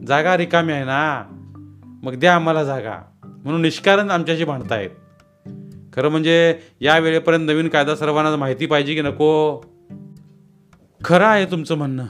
जागा 0.07 0.37
रिकामी 0.37 0.73
आहे 0.73 0.83
ना. 0.83 1.23
मग 2.03 2.15
द्या 2.15 2.35
आम्हाला 2.35 2.63
जागा. 2.63 2.97
म्हणून 3.23 3.61
निष्कारण 3.61 4.09
आमच्याशी 4.09 4.43
भांडतायत 4.43 4.89
खरं 5.97 6.09
म्हणजे 6.09 6.59
या 6.81 6.99
वेळेपर्यंत 6.99 7.47
नवीन 7.47 7.67
कायदा 7.67 7.95
सर्वांना 7.95 8.35
माहिती 8.35 8.65
पाहिजे 8.65 8.95
की 8.95 9.01
नको? 9.01 9.61
खरं 11.03 11.25
आहे 11.25 11.45
तुमचं 11.45 11.75
म्हणणं. 11.75 12.05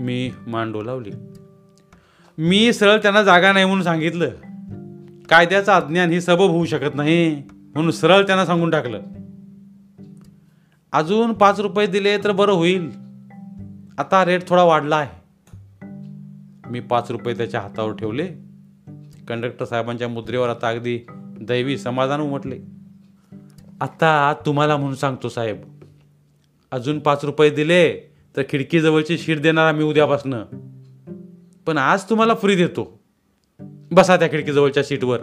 मी 0.00 0.30
मान 0.46 0.72
डोलावली 0.72 1.10
मी 2.38 2.72
सरळ 2.72 2.98
त्यांना 2.98 3.22
जागा 3.22 3.52
नाही 3.52 3.64
म्हणून 3.64 3.82
सांगितलं. 3.82 4.28
कायद्याचं 5.28 5.72
अज्ञान 5.72 6.10
ही 6.10 6.20
सबब 6.20 6.40
होऊ 6.40 6.64
शकत 6.64 6.94
नाही 6.94 7.42
म्हणून 7.50 7.90
सरळ 7.90 8.22
त्यांना 8.22 8.46
सांगून 8.46 8.70
टाकलं. 8.70 9.00
अजून 10.92 11.32
पाच 11.32 11.60
रुपये 11.60 11.86
दिले 11.86 12.18
तर 12.18 12.32
बरं 12.32 12.52
होईल. 12.52 12.90
आता 13.98 14.24
रेट 14.24 14.48
थोडा 14.48 14.62
वाढला 14.62 14.96
आहे. 14.96 15.22
मी 16.70 16.80
पाच 16.80 17.10
रुपये 17.10 17.34
त्याच्या 17.34 17.60
हातावर 17.60 17.94
ठेवले. 17.94 18.28
कंडक्टर 19.28 19.64
साहेबांच्या 19.64 20.08
मुद्रेवर 20.08 20.48
आता 20.48 20.68
अगदी 20.68 20.98
दैवी 21.42 21.78
समाधान 21.78 22.20
उमटले. 22.20 22.58
आता 23.80 24.34
तुम्हाला 24.46 24.76
म्हणून 24.76 24.94
सांगतो 24.94 25.28
साहेब 25.28 25.60
अजून 26.70 26.98
पाच 26.98 27.24
रुपये 27.24 27.50
दिले 27.50 27.98
तर 28.36 28.42
खिडकीजवळची 28.48 29.18
शीट 29.18 29.40
देणार 29.40 29.66
आम्ही 29.66 29.84
उद्यापासनं. 29.84 30.44
पण 31.66 31.78
आज 31.78 32.04
तुम्हाला 32.04 32.34
फ्री 32.34 32.56
देतो. 32.56 33.00
बसा 33.92 34.16
त्या 34.16 34.28
खिडकीजवळच्या 34.28 34.82
सीटवर 34.82 35.20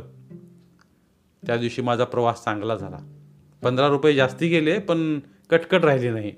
त्या 1.48 1.58
दिवशी 1.58 1.82
माझा 1.82 2.04
प्रवास 2.04 2.44
चांगला 2.44 2.76
झाला. 2.76 2.98
पंधरा 3.64 3.88
रुपये 3.88 4.16
जास्ती 4.16 4.48
गेले 4.48 4.80
पण 4.80 5.20
कटकट 5.50 5.86
राहिली 5.86 6.10
नाही. 6.10 6.32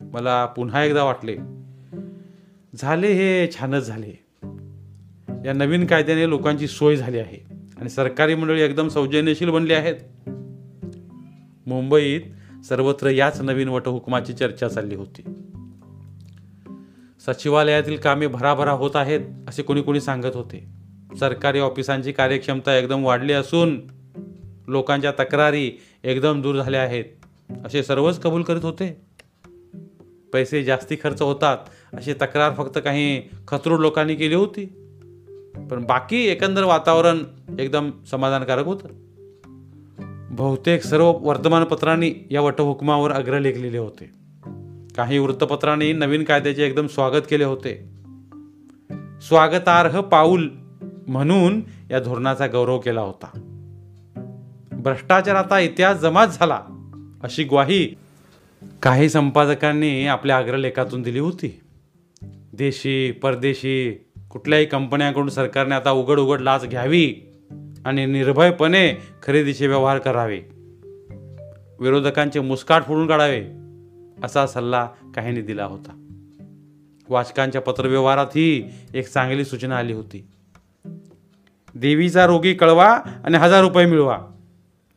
मला 0.00 0.46
पुन्हा 0.46 0.84
एकदा 0.84 1.04
वाटले 1.04 1.36
झाले 2.74 3.06
हे 3.06 3.50
छानच 3.52 3.86
झाले. 3.86 4.24
या 5.44 5.52
नवीन 5.52 5.86
कायद्याने 5.86 6.28
लोकांची 6.28 6.66
सोय 6.66 6.96
झाली 6.96 7.18
आहे. 7.18 7.53
आणि 7.78 7.88
सरकारी 7.88 8.34
मंडळी 8.34 8.60
एकदम 8.60 8.88
सौजन्यशील 8.88 9.48
बनली 9.48 9.72
आहेत. 9.72 9.94
मुंबईत 11.66 12.20
सर्वत्र 12.64 13.10
याच 13.10 13.40
नवीन 13.40 13.68
वटहुकमाची 13.68 14.32
चर्चा 14.32 14.68
चालली 14.68 14.94
होती. 14.94 15.22
सचिवालयातील 17.26 17.96
कामे 17.96 18.26
भराभरा 18.26 18.70
होत 18.70 18.90
आहेत 18.94 19.20
असे 19.48 19.62
कोणी 19.62 19.82
कोणी 19.82 20.00
सांगत 20.00 20.36
होते. 20.36 20.66
सरकारी 21.20 21.58
ऑफिसांची 21.58 22.12
कार्यक्षमता 22.12 22.76
एकदम 22.76 23.04
वाढली 23.04 23.32
असून 23.32 23.80
लोकांच्या 24.68 25.12
तक्रारी 25.12 25.72
एकदम 26.04 26.42
दूर 26.42 26.56
झाल्या 26.56 26.82
आहेत 26.82 27.04
असे 27.64 27.82
सर्वच 27.82 28.20
कबूल 28.20 28.42
करीत 28.42 28.64
होते. 28.64 29.00
पैसे 30.32 30.64
जास्ती 30.64 30.96
खर्च 30.96 31.22
होतात 31.22 31.58
अशी 31.92 32.12
तक्रार 32.12 32.52
फक्त 32.56 32.78
काही 32.84 33.22
खतरूड 33.48 33.80
लोकांनी 33.80 34.14
केली 34.14 34.34
होती. 34.34 34.83
पण 35.70 35.84
बाकी 35.84 36.16
एकंदर 36.16 36.64
वातावरण 36.64 37.18
एकदम 37.58 37.90
समाधानकारक 38.10 38.64
होतं. 38.64 38.88
बहुतेक 40.34 40.82
सर्व 40.82 41.12
वर्तमानपत्रांनी 41.20 42.12
या 42.30 42.40
वटहुकमावर 42.40 43.12
अग्र 43.12 43.38
लेखलेले 43.38 43.78
होते. 43.78 44.10
काही 44.96 45.18
वृत्तपत्रांनी 45.18 45.92
नवीन 45.92 46.24
कायद्याचे 46.24 46.66
एकदम 46.66 46.86
स्वागत 46.86 47.22
केले 47.30 47.44
होते. 47.44 47.90
स्वागतार्ह 49.28 50.00
पाऊल 50.00 50.48
म्हणून 51.06 51.60
या 51.90 52.00
धोरणाचा 52.00 52.46
गौरव 52.46 52.78
केला 52.78 53.00
होता. 53.00 53.40
भ्रष्टाचार 54.72 55.34
आता 55.34 55.60
इतिहास 55.60 56.00
जमाच 56.00 56.38
झाला 56.38 56.60
अशी 57.22 57.44
ग्वाही 57.44 57.94
काही 58.82 59.08
संपादकांनी 59.08 60.06
आपल्या 60.06 60.38
अग्रलेखातून 60.38 61.02
दिली 61.02 61.18
होती. 61.18 61.60
देशी 62.52 63.12
परदेशी 63.12 64.06
कुठल्याही 64.34 64.66
कंपन्यांकडून 64.66 65.28
सरकारने 65.28 65.74
आता 65.74 65.90
उघड 65.90 66.20
उघड 66.20 66.40
लाच 66.40 66.68
घ्यावी 66.68 67.14
आणि 67.84 68.06
निर्भयपणे 68.06 68.94
खरेदीचे 69.22 69.66
व्यवहार 69.66 69.98
करावे. 69.98 70.40
विरोधकांचे 71.80 72.40
मुस्काट 72.40 72.84
फोडून 72.84 73.06
काढावे 73.06 73.44
असा 74.24 74.46
सल्ला 74.46 74.88
काहींनी 75.14 75.40
दिला 75.40 75.64
होता. 75.64 76.06
वाचकांच्या 77.08 77.60
पत्रव्यवहारातही 77.60 78.64
एक 78.94 79.08
चांगली 79.08 79.44
सूचना 79.44 79.76
आली 79.76 79.92
होती. 79.92 80.26
देवीचा 81.74 82.26
रोगी 82.26 82.54
कळवा 82.54 82.88
आणि 83.24 83.36
हजार 83.36 83.62
रुपये 83.62 83.86
मिळवा 83.86 84.18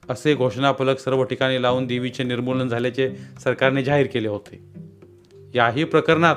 असे 0.10 0.36
घोषणाफलक 0.36 1.00
सर्व 1.00 1.24
ठिकाणी 1.24 1.62
लावून 1.62 1.88
देवीचे 1.88 2.24
निर्मूलन 2.24 2.68
झाल्याचे 2.68 3.16
सरकारने 3.44 3.84
जाहीर 3.84 4.08
केले 4.08 4.28
होते. 4.28 4.62
याही 5.56 5.84
प्रकरणात 5.84 6.36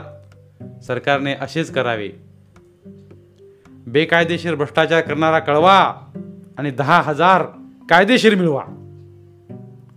सरकारने 0.82 1.34
असेच 1.34 1.72
करावे 1.72 2.29
बेकायदेशीर 3.92 4.54
भ्रष्टाचार 4.54 5.00
करणारा 5.00 5.38
कळवा 5.38 5.94
आणि 6.58 6.70
दहा 6.70 7.02
हजार 7.02 7.42
कायदेशीर 7.90 8.34
मिळवा. 8.34 8.64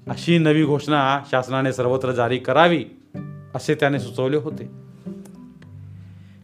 अशी 0.07 0.37
नवी 0.37 0.65
घोषणा 0.65 1.19
शासनाने 1.31 1.73
सर्वत्र 1.73 2.11
जारी 2.11 2.37
करावी 2.37 2.85
असे 3.55 3.75
त्याने 3.75 3.99
सुचवले 3.99 4.37
होते. 4.37 4.69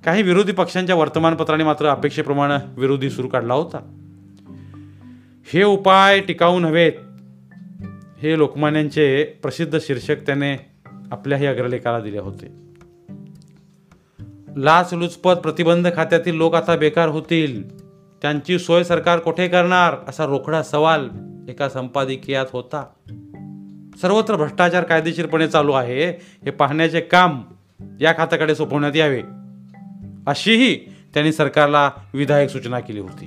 काही 0.06 0.24
विरोधी 0.24 0.52
पक्षांच्या 0.52 0.96
वर्तमानपत्राने 0.96 1.64
मात्र 1.64 1.86
अपेक्षेप्रमाणे 1.86 2.82
विरोधी 2.82 3.10
सुरू 3.10 3.28
काढला 3.28 3.54
होता. 3.54 3.78
हे 5.54 5.64
उपाय 5.64 6.20
टिकाऊ 6.20 6.60
नव्हेत 6.60 6.94
हे 8.22 8.38
लोकमान्यांचे 8.38 9.24
प्रसिद्ध 9.24 9.78
शीर्षक 9.82 10.26
त्याने 10.26 10.72
आपल्याही 11.12 11.46
अग्रलेखाला 11.46 12.00
दिले 12.00 12.20
होते. 12.20 12.69
लाचलुचपत 14.62 15.32
प्रतिबंध 15.32 15.88
खात्यातील 15.96 16.36
लोक 16.36 16.56
आता 16.56 16.76
बेकार 16.76 17.10
होतील. 17.10 17.80
त्यांची 18.22 18.60
सोय 18.60 18.84
सरकार 18.84 19.20
कोठे 19.20 19.48
करणार? 19.48 19.96
असा 20.08 20.26
रोखडा 20.26 20.64
सवाल 20.64 21.10
एका 21.50 21.70
संपादकीयात 21.70 22.46
होता. 22.52 22.86
सर्वत्र 24.02 24.36
भ्रष्टाचार 24.36 24.84
कायदेशीरपणे 24.84 25.48
चालू 25.48 25.72
आहे. 25.72 26.10
हे 26.12 26.50
पाहण्याचे 26.50 27.00
काम 27.00 27.42
या 28.02 28.14
खात्याकडे 28.18 28.56
सोपवण्यात 28.56 28.96
यावे. 28.96 29.22
अशीही 30.28 30.76
त्यांनी 31.14 31.32
सरकारला 31.32 31.92
विधायक 32.14 32.50
सूचना 32.50 32.80
केली 32.80 33.00
होती. 33.00 33.26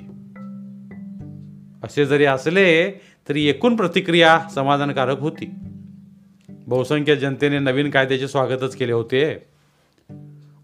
असे 1.84 2.06
जरी 2.06 2.24
असले 2.24 3.00
तरी 3.28 3.48
एकूण 3.48 3.76
प्रतिक्रिया 3.76 4.40
समाधानकारक 4.54 5.20
होती. 5.20 5.50
बहुसंख्य 6.48 7.16
जनतेने 7.16 7.58
नवीन 7.58 7.90
कायद्याचे 7.90 8.28
स्वागतच 8.28 8.76
केले 8.76 8.92
होते. 8.92 9.51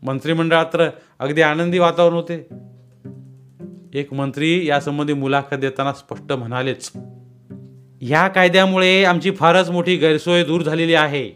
मंत्रिमंडळात 0.03 0.67
तर 0.73 0.89
अगदी 1.19 1.43
आनंदी 1.43 1.79
वातावरण 1.79 2.15
होते. 2.15 2.49
एक 3.95 4.13
मंत्री 4.13 4.69
यासंबंधी 4.69 5.13
मुलाखत 5.13 5.55
देताना 5.55 5.93
स्पष्ट 5.93 6.33
म्हणालेच 6.33 6.93
या 8.01 8.29
कायद्यामुळे 8.29 9.05
आमची 9.05 9.31
फारच 9.31 9.71
मोठी 9.71 9.97
गैरसोय 9.97 10.45
दूर 10.45 10.63
झालेली 10.63 10.95
आहे. 10.95 11.31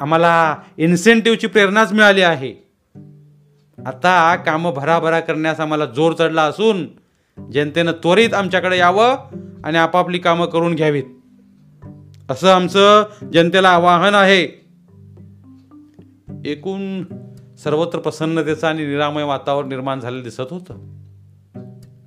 आम्हाला 0.00 0.56
इन्सेंटिव्हची 0.78 1.46
प्रेरणाच 1.46 1.92
मिळाली 1.92 2.20
आहे. 2.20 2.54
आता 3.86 4.36
कामं 4.36 4.72
भराभरा 4.74 5.20
करण्यास 5.20 5.60
आम्हाला 5.60 5.84
जोर 5.84 6.12
चढला 6.12 6.42
असून 6.42 6.86
जनतेनं 7.52 7.92
त्वरित 7.92 8.34
आमच्याकडे 8.34 8.78
यावं 8.78 9.16
आणि 9.64 9.78
आपापली 9.78 10.18
कामं 10.18 10.46
करून 10.46 10.74
घ्यावीत. 10.74 11.04
असं 12.28 12.48
आमचं 12.48 13.04
जनतेला 13.34 13.68
आवाहन 13.68 14.14
आहे. 14.14 14.44
एकूण 16.44 17.04
सर्वत्र 17.64 17.98
प्रसन्नतेचं 17.98 18.66
आणि 18.66 18.86
निरामय 18.86 19.22
वातावरण 19.22 19.68
निर्माण 19.68 20.00
झालेलं 20.00 20.22
दिसत 20.22 20.40
होतं. 20.40 20.98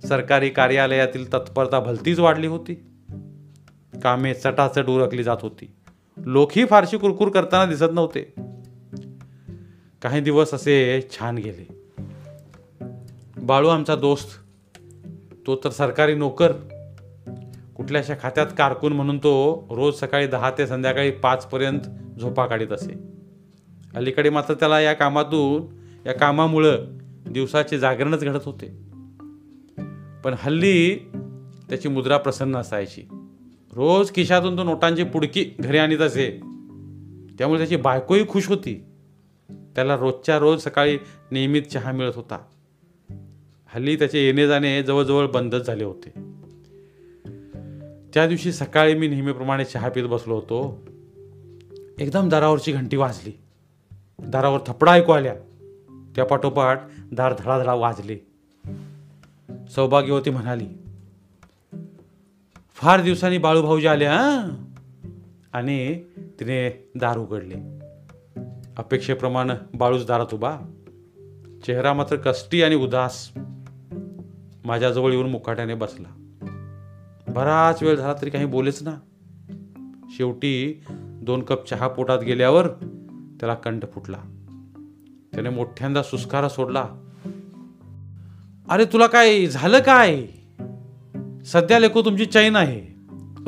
सरकारी 0.07 0.49
कार्यालयातील 0.49 1.33
तत्परता 1.33 1.79
भलतीच 1.79 2.19
वाढली 2.19 2.47
होती. 2.47 2.73
कामे 4.03 4.33
चटाचट 4.33 4.85
उरकली 4.87 5.23
जात 5.23 5.37
होती. 5.41 5.71
लोकही 6.17 6.65
फारशी 6.65 6.97
कुरकुर 6.97 7.29
करताना 7.29 7.65
दिसत 7.65 7.93
नव्हते. 7.93 8.33
काही 10.01 10.21
दिवस 10.21 10.53
असे 10.53 11.07
छान 11.11 11.37
गेले. 11.37 11.67
बाळू 13.37 13.67
आमचा 13.67 13.95
दोस्त 13.95 14.29
तो 15.47 15.55
तर 15.55 15.69
सरकारी 15.69 16.15
नोकर. 16.15 16.51
कुठल्याशा 17.75 18.13
खात्यात 18.21 18.47
कारकून 18.57 18.93
म्हणून 18.93 19.17
तो 19.17 19.65
रोज 19.71 19.99
सकाळी 19.99 20.27
दहा 20.27 20.51
ते 20.57 20.67
संध्याकाळी 20.67 21.11
पाचपर्यंत 21.11 21.81
झोपा 22.19 22.45
काढीत 22.45 22.71
असे. 22.71 23.14
अलीकडे 23.95 24.29
मात्र 24.29 24.53
त्याला 24.53 24.81
या 24.81 24.93
कामातून 24.93 25.75
या 26.05 26.13
कामामुळं 26.13 26.85
दिवसाचे 27.31 27.79
जागरणच 27.79 28.23
घडत 28.23 28.39
होते. 28.45 28.67
पण 30.23 30.35
हल्ली 30.37 30.95
त्याची 31.69 31.87
मुद्रा 31.87 32.17
प्रसन्न 32.17 32.55
असायची. 32.55 33.01
रोज 33.73 34.13
खिशातून 34.15 34.57
तो 34.57 34.63
नोटांची 34.63 35.03
पुडकी 35.03 35.51
घरी 35.59 35.77
आणीत 35.77 35.99
असे. 35.99 36.31
त्यामुळे 37.37 37.57
त्याची 37.57 37.75
बायकोही 37.75 38.27
खुश 38.27 38.47
होती. 38.47 38.85
त्याला 39.49 39.95
रोजच्या 39.95 40.39
रोज 40.39 40.63
सकाळी 40.63 40.97
नियमित 41.31 41.61
चहा 41.61 41.91
मिळत 41.91 42.11
होता. 42.15 42.39
हल्ली 43.67 43.95
त्याचे 43.95 44.25
येणे 44.25 44.47
जाणे 44.47 44.83
जवळजवळ 44.83 45.27
बंदच 45.27 45.65
झाले 45.67 45.83
होते. 45.83 46.09
त्या 48.13 48.27
दिवशी 48.27 48.51
सकाळी 48.51 48.93
मी 48.93 49.07
नेहमीप्रमाणे 49.07 49.65
चहा 49.65 49.89
पित 49.89 50.03
बसलो 50.03 50.35
होतो. 50.35 50.87
एकदम 51.99 52.29
दारावरची 52.29 52.71
घंटी 52.71 52.97
वाजली. 52.97 53.31
दारावर 54.19 54.59
थपडा 54.67 54.91
ऐकू 54.91 55.11
आल्या. 55.11 55.35
त्या 56.15 56.25
पाठोपाठ 56.25 56.87
दार 57.11 57.33
धडाधडा 57.39 57.73
वाजले. 57.73 58.17
सौभाग्यवती 59.69 60.29
म्हणाली 60.29 60.67
फार 62.73 63.01
दिवसांनी 63.01 63.37
बाळूभाऊजी 63.37 63.87
आले 63.87 64.05
हा? 64.05 64.47
आणि 65.53 66.03
तिने 66.39 66.89
दार 66.95 67.17
उघडले. 67.17 67.55
अपेक्षेप्रमाणे 68.77 69.77
बाळूच 69.77 70.07
दारात 70.07 70.33
उभा. 70.33 70.59
चेहरा 71.65 71.93
मात्र 71.93 72.15
कष्टी 72.15 72.63
आणि 72.63 72.75
उदास. 72.75 73.31
माझ्याजवळ 74.65 75.11
येऊन 75.11 75.29
मुकाट्याने 75.29 75.73
बसला. 75.73 76.07
बराच 77.27 77.83
वेळ 77.83 77.95
झाला 77.95 78.13
तरी 78.21 78.29
काही 78.29 78.45
बोलेच 78.45 78.83
ना. 78.83 78.95
शेवटी 80.09 80.83
दोन 81.21 81.41
कप 81.41 81.65
चहा 81.65 81.87
पोटात 81.87 82.19
गेल्यावर 82.19 82.67
त्याला 83.39 83.53
कंठ 83.53 83.83
फुटला. 83.93 84.17
त्याने 85.33 85.49
मोठ्यांदा 85.49 86.03
सुस्कारा 86.03 86.49
सोडला. 86.49 86.85
अरे 88.69 88.85
तुला 88.85 89.07
काय 89.07 89.45
झालं 89.45 89.79
काय? 89.79 90.21
सध्या 91.45 91.79
लेखो 91.79 92.01
तुमची 92.01 92.25
चैन 92.25 92.55
आहे. 92.55 92.95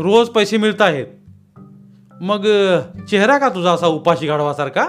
रोज 0.01 0.29
पैसे 0.29 0.57
मिळत 0.57 0.81
आहेत. 0.81 1.05
मग 2.21 2.47
चेहरा 3.09 3.37
का 3.37 3.49
तुझा 3.49 3.71
असा 3.71 3.87
उपाशी 3.87 4.27
गाढवासारखा? 4.27 4.87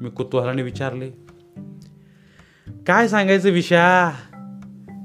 मी 0.00 0.10
कुतूहलाने 0.10 0.62
विचारले. 0.62 1.10
काय 2.86 3.08
सांगायचं 3.08 3.50
विषया 3.50 4.10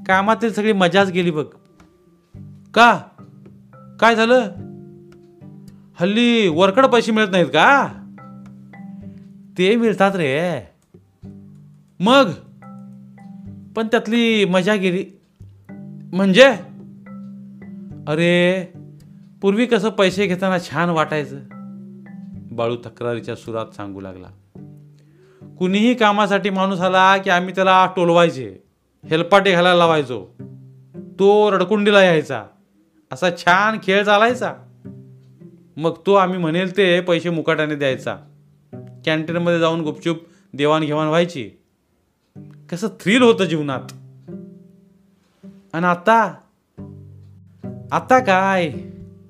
कामातील 0.06 0.52
सगळी 0.52 0.72
मजाच 0.72 1.10
गेली 1.10 1.30
बघ. 1.30 1.44
का? 2.74 3.00
काय 4.00 4.16
झालं? 4.16 4.40
हल्ली 6.00 6.48
वरकड 6.48 6.86
पैसे 6.86 7.12
मिळत 7.12 7.28
नाहीत 7.30 7.46
का? 7.46 8.02
ते 9.58 9.76
मिळतात 9.76 10.16
रे. 10.16 10.60
मग? 12.00 12.30
पण 13.76 13.86
त्यातली 13.86 14.44
मजा 14.44 14.74
गेली. 14.74 15.04
म्हणजे? 16.12 16.44
अरे 18.08 18.62
पूर्वी 19.42 19.66
कसं 19.66 19.88
पैसे 19.88 20.26
घेताना 20.26 20.58
छान 20.58 20.90
वाटायचं. 20.90 21.38
बाळू 22.52 22.76
तक्रारीच्या 22.76 23.36
सुरात 23.36 23.66
सांगू 23.76 24.00
लागला. 24.00 24.26
कुणीही 25.58 25.94
कामासाठी 25.94 26.50
माणूस 26.50 26.80
आला 26.80 27.16
की 27.16 27.30
आम्ही 27.30 27.54
त्याला 27.54 27.86
टोलवायचे. 27.96 28.56
हेलपाटे 29.10 29.52
घालायला 29.52 29.78
लावायचो. 29.78 30.26
तो 31.18 31.50
रडकुंडीला 31.50 32.02
यायचा. 32.02 32.44
असा 33.12 33.30
छान 33.30 33.78
खेळ 33.82 34.04
चालायचा. 34.04 34.54
मग 35.76 35.92
तो 36.06 36.14
आम्ही 36.14 36.38
म्हणेल 36.38 36.76
ते 36.76 37.00
पैसे 37.00 37.30
मुकाट्याने 37.30 37.74
द्यायचा. 37.74 38.16
कॅन्टीनमध्ये 39.06 39.60
जाऊन 39.60 39.80
गुपचूप 39.80 40.16
देवाणघेवाण 40.54 41.06
व्हायची. 41.06 41.50
कसं 42.70 42.88
थ्रिल 42.88 43.22
होतं 43.22 43.44
जीवनात. 43.44 43.80
आणि 45.72 45.86
आता 45.86 46.34
आता 47.92 48.18
काय? 48.18 48.72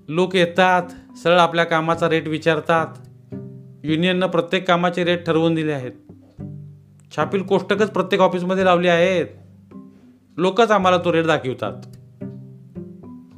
लोक 0.09 0.37
येतात 0.37 1.17
सरळ 1.19 1.39
आपल्या 1.39 1.65
कामाचा 1.65 2.09
रेट 2.09 2.29
विचारतात. 2.29 2.87
युनियननं 3.85 4.27
प्रत्येक 4.27 4.69
कामाचे 4.69 5.05
रेट 5.05 5.27
ठरवून 5.27 5.55
दिले 5.55 5.73
आहेत. 5.73 5.93
छापील 7.17 7.43
कोष्टकच 7.43 7.91
प्रत्येक 7.91 8.21
ऑफिसमध्ये 8.21 8.65
लावली 8.65 8.89
आहेत. 8.89 9.27
लोकच 10.37 10.71
आम्हाला 10.71 10.99
तो 10.99 11.13
रेट 11.13 11.27
दाखवतात. 11.27 11.73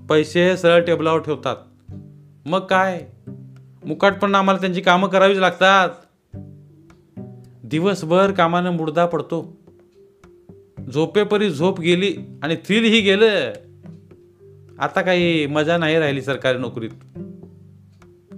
पैसे 0.09 0.57
सरळ 0.57 0.85
टेबलावर 0.85 1.21
ठेवतात. 1.21 1.57
मग 2.47 2.61
काय? 2.61 3.07
मुकाटपणा 3.85 4.39
आम्हाला 4.39 4.61
त्यांची 4.61 4.81
कामं 4.81 5.09
करावीच 5.09 5.39
लागतात. 5.39 5.91
दिवसभर 7.71 8.31
कामानं 8.31 8.71
मुडदा 8.71 9.07
पडतो. 9.07 9.57
झोपेपरी 10.93 11.51
झोप 11.51 11.81
गेली 11.81 12.15
आणि 12.43 12.57
थ्रिलही 12.57 13.01
गेलं. 13.01 13.53
आता 14.79 15.01
काही 15.01 15.47
मजा 15.47 15.77
नाही 15.77 15.99
राहिली 15.99 16.23
सरकारी 16.23 16.59
नोकरीत. 16.59 16.91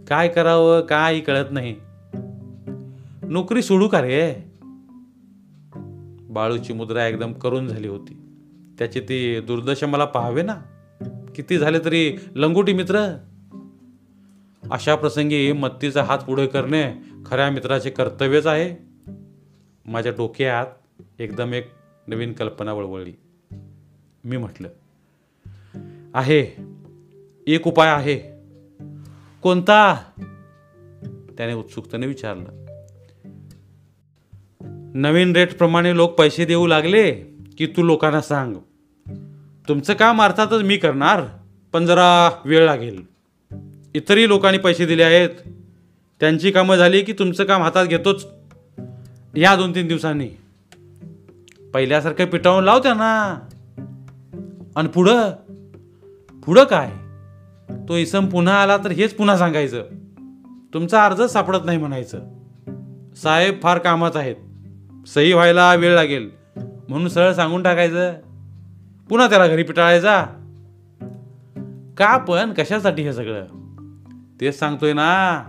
काय 0.09 0.29
करावं 0.29 0.81
काही 0.81 1.21
कळत 1.21 1.45
नाही. 1.51 1.77
नोकरी 3.23 3.63
सोडू 3.63 3.89
का 3.89 4.03
रे? 4.03 4.35
बाळूची 6.23 6.73
मुद्रा 6.73 7.07
एकदम 7.07 7.33
करून 7.33 7.69
झाली 7.69 7.89
होती. 7.89 8.17
त्याची 8.79 9.01
ती 9.01 9.41
दुर्दशा 9.41 9.87
मला 9.87 10.05
पाहावे 10.05 10.43
ना. 10.43 10.55
किती 11.35 11.59
झाले 11.59 11.79
तरी 11.79 12.17
लंगोटी 12.35 12.73
मित्र. 12.73 13.17
अशा 14.71 14.95
प्रसंगी 14.95 15.53
मत्तीचा 15.53 16.03
हात 16.03 16.19
पुढे 16.19 16.47
करणे 16.47 17.03
खऱ्या 17.27 17.51
मित्राचे 17.51 17.91
कर्तव्यच 17.91 18.47
आहे. 18.47 18.90
माझ्या 19.91 20.13
डोक्यात 20.13 20.67
एकदम 21.21 21.55
एक 21.55 21.71
नवीन 22.07 22.33
कल्पना 22.33 22.73
वळवळली. 22.73 23.13
मी 24.25 24.37
म्हटलं 24.37 24.69
आहे 26.15 26.57
एक 27.47 27.67
उपाय 27.67 27.89
आहे. 27.89 28.17
कोणता? 29.43 29.95
त्याने 31.37 31.53
उत्सुकतेने 31.53 32.07
विचारलं 32.07 32.67
नवीन 34.95 35.33
रेटप्रमाणे 35.33 35.97
लोक 35.97 36.11
पैसे 36.11 36.45
देऊ 36.45 36.67
लागले 36.67 37.13
की 37.59 37.67
तू 37.67 37.83
लोकांना 37.83 38.21
सांग. 38.21 38.55
तुमचं 39.69 39.95
काम 39.95 40.23
अर्थातच 40.23 40.63
मी 40.63 40.77
करणार 40.77 41.23
पण 41.73 41.87
जरा 41.87 42.31
वेळ 42.45 42.65
लागेल. 42.65 43.03
इतरही 43.95 44.29
लोकांनी 44.29 44.59
पैसे 44.59 44.87
दिले 44.87 45.03
आहेत. 45.03 45.31
त्यांची 46.21 46.51
कामं 46.51 46.77
झाली 46.77 47.03
की 47.03 47.13
तुमचं 47.13 47.45
काम 47.45 47.63
हातात 47.63 47.87
घेतोच. 47.87 48.27
या 49.37 49.57
दोन 49.57 49.75
तीन 49.75 49.89
दिवसांनी. 49.89 50.29
पहिल्यासारखं 51.75 52.25
पिटावून 52.25 52.65
लाव 52.65 52.79
त्यांना. 52.79 53.39
आणि 54.77 54.89
पुढं 54.89 55.31
पुढं 56.47 56.65
काय? 56.65 56.93
तो 57.89 57.97
इसम 57.97 58.27
पुन्हा 58.27 58.63
आला 58.63 58.77
तर 58.77 58.91
हेच 58.91 59.15
पुन्हा 59.15 59.39
सांगायचं. 59.39 59.85
तुमचा 60.75 61.05
अर्ज 61.05 61.23
सापडत 61.23 61.59
नाही 61.65 61.79
म्हणायचं. 61.79 62.19
साहेब 63.17 63.55
फार 63.63 63.79
कामात 63.79 64.11
आहेत. 64.15 64.37
सही 65.09 65.33
व्हायला 65.33 65.75
वेळ 65.75 65.95
लागेल. 65.95 66.31
म्हणून 66.89 67.09
सरळ 67.09 67.33
सांगून 67.33 67.63
टाकायचं. 67.63 68.13
पुन्हा 69.09 69.29
त्याला 69.29 69.47
घरी 69.47 69.63
पिटाळायचा 69.63 70.27
का 71.97 72.17
पण 72.17 72.53
कशासाठी 72.53 73.03
हे 73.03 73.13
सगळं? 73.13 73.47
तेच 74.41 74.59
सांगतोय 74.59 74.93
ना. 74.93 75.45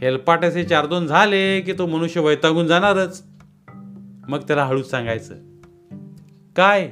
हेलपाट्याचे 0.00 0.64
चार 0.64 0.86
दोन 0.86 1.06
झाले 1.06 1.60
की 1.60 1.72
तो 1.72 1.86
मनुष्य 1.86 2.20
वैतागून 2.20 2.66
जाणारच. 2.66 3.22
मग 4.28 4.38
त्याला 4.38 4.64
हळूच 4.64 4.90
सांगायचं 4.90 5.34
काय? 6.56 6.90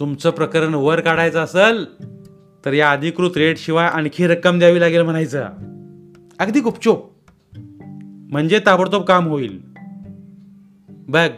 तुमचं 0.00 0.30
प्रकरण 0.30 0.74
वर 0.74 1.00
काढायचं 1.00 1.44
असेल 1.44 1.84
तर 2.64 2.72
या 2.72 2.90
अधिकृत 2.90 3.36
रेट 3.36 3.58
शिवाय 3.58 3.86
आणखी 3.86 4.26
रक्कम 4.26 4.58
द्यावी 4.58 4.80
लागेल 4.80 5.02
म्हणायचं. 5.02 5.44
अगदी 6.38 6.60
गुपचूप. 6.60 7.12
म्हणजे 8.32 8.60
ताबडतोब 8.66 9.04
काम 9.04 9.28
होईल. 9.28 9.62
बघ 10.88 11.30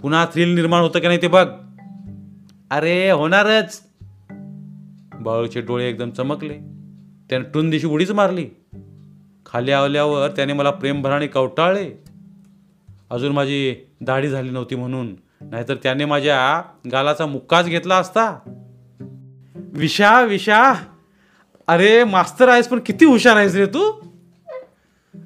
पुन्हा 0.00 0.26
थ्रिल 0.26 0.54
निर्माण 0.54 0.82
होतं 0.82 0.98
की 0.98 1.06
नाही 1.06 1.22
ते 1.22 1.28
बघ. 1.28 1.48
अरे 2.70 3.10
होणारच. 3.10 3.82
बाळूचे 5.14 5.60
डोळे 5.60 5.88
एकदम 5.88 6.10
चमकले. 6.10 6.58
त्याने 7.30 7.50
टून 7.54 7.70
दिशी 7.70 7.86
उडीच 7.86 8.10
मारली. 8.10 8.46
खाली 9.52 9.70
आवल्यावर 9.70 10.30
त्याने 10.30 10.52
मला 10.52 10.70
प्रेमभराने 10.70 11.26
कवटाळले 11.26 12.02
अजून 13.10 13.32
माझी 13.32 13.76
दाढी 14.00 14.28
झाली 14.28 14.50
नव्हती 14.50 14.74
म्हणून. 14.74 15.14
नाहीतर 15.40 15.74
त्याने 15.74 16.04
माझ्या 16.04 16.62
गालाचा 16.92 17.26
मुक्काच 17.26 17.66
घेतला 17.66 17.96
असता. 17.96 18.38
विशा 19.54 20.22
विशा. 20.22 20.72
अरे 21.66 22.04
मास्तर 22.04 22.48
आहेस 22.48 22.68
पण 22.68 22.80
किती 22.86 23.04
हुशार 23.04 23.36
आहेस 23.36 23.54
रे 23.54 23.66
तू. 23.66 24.00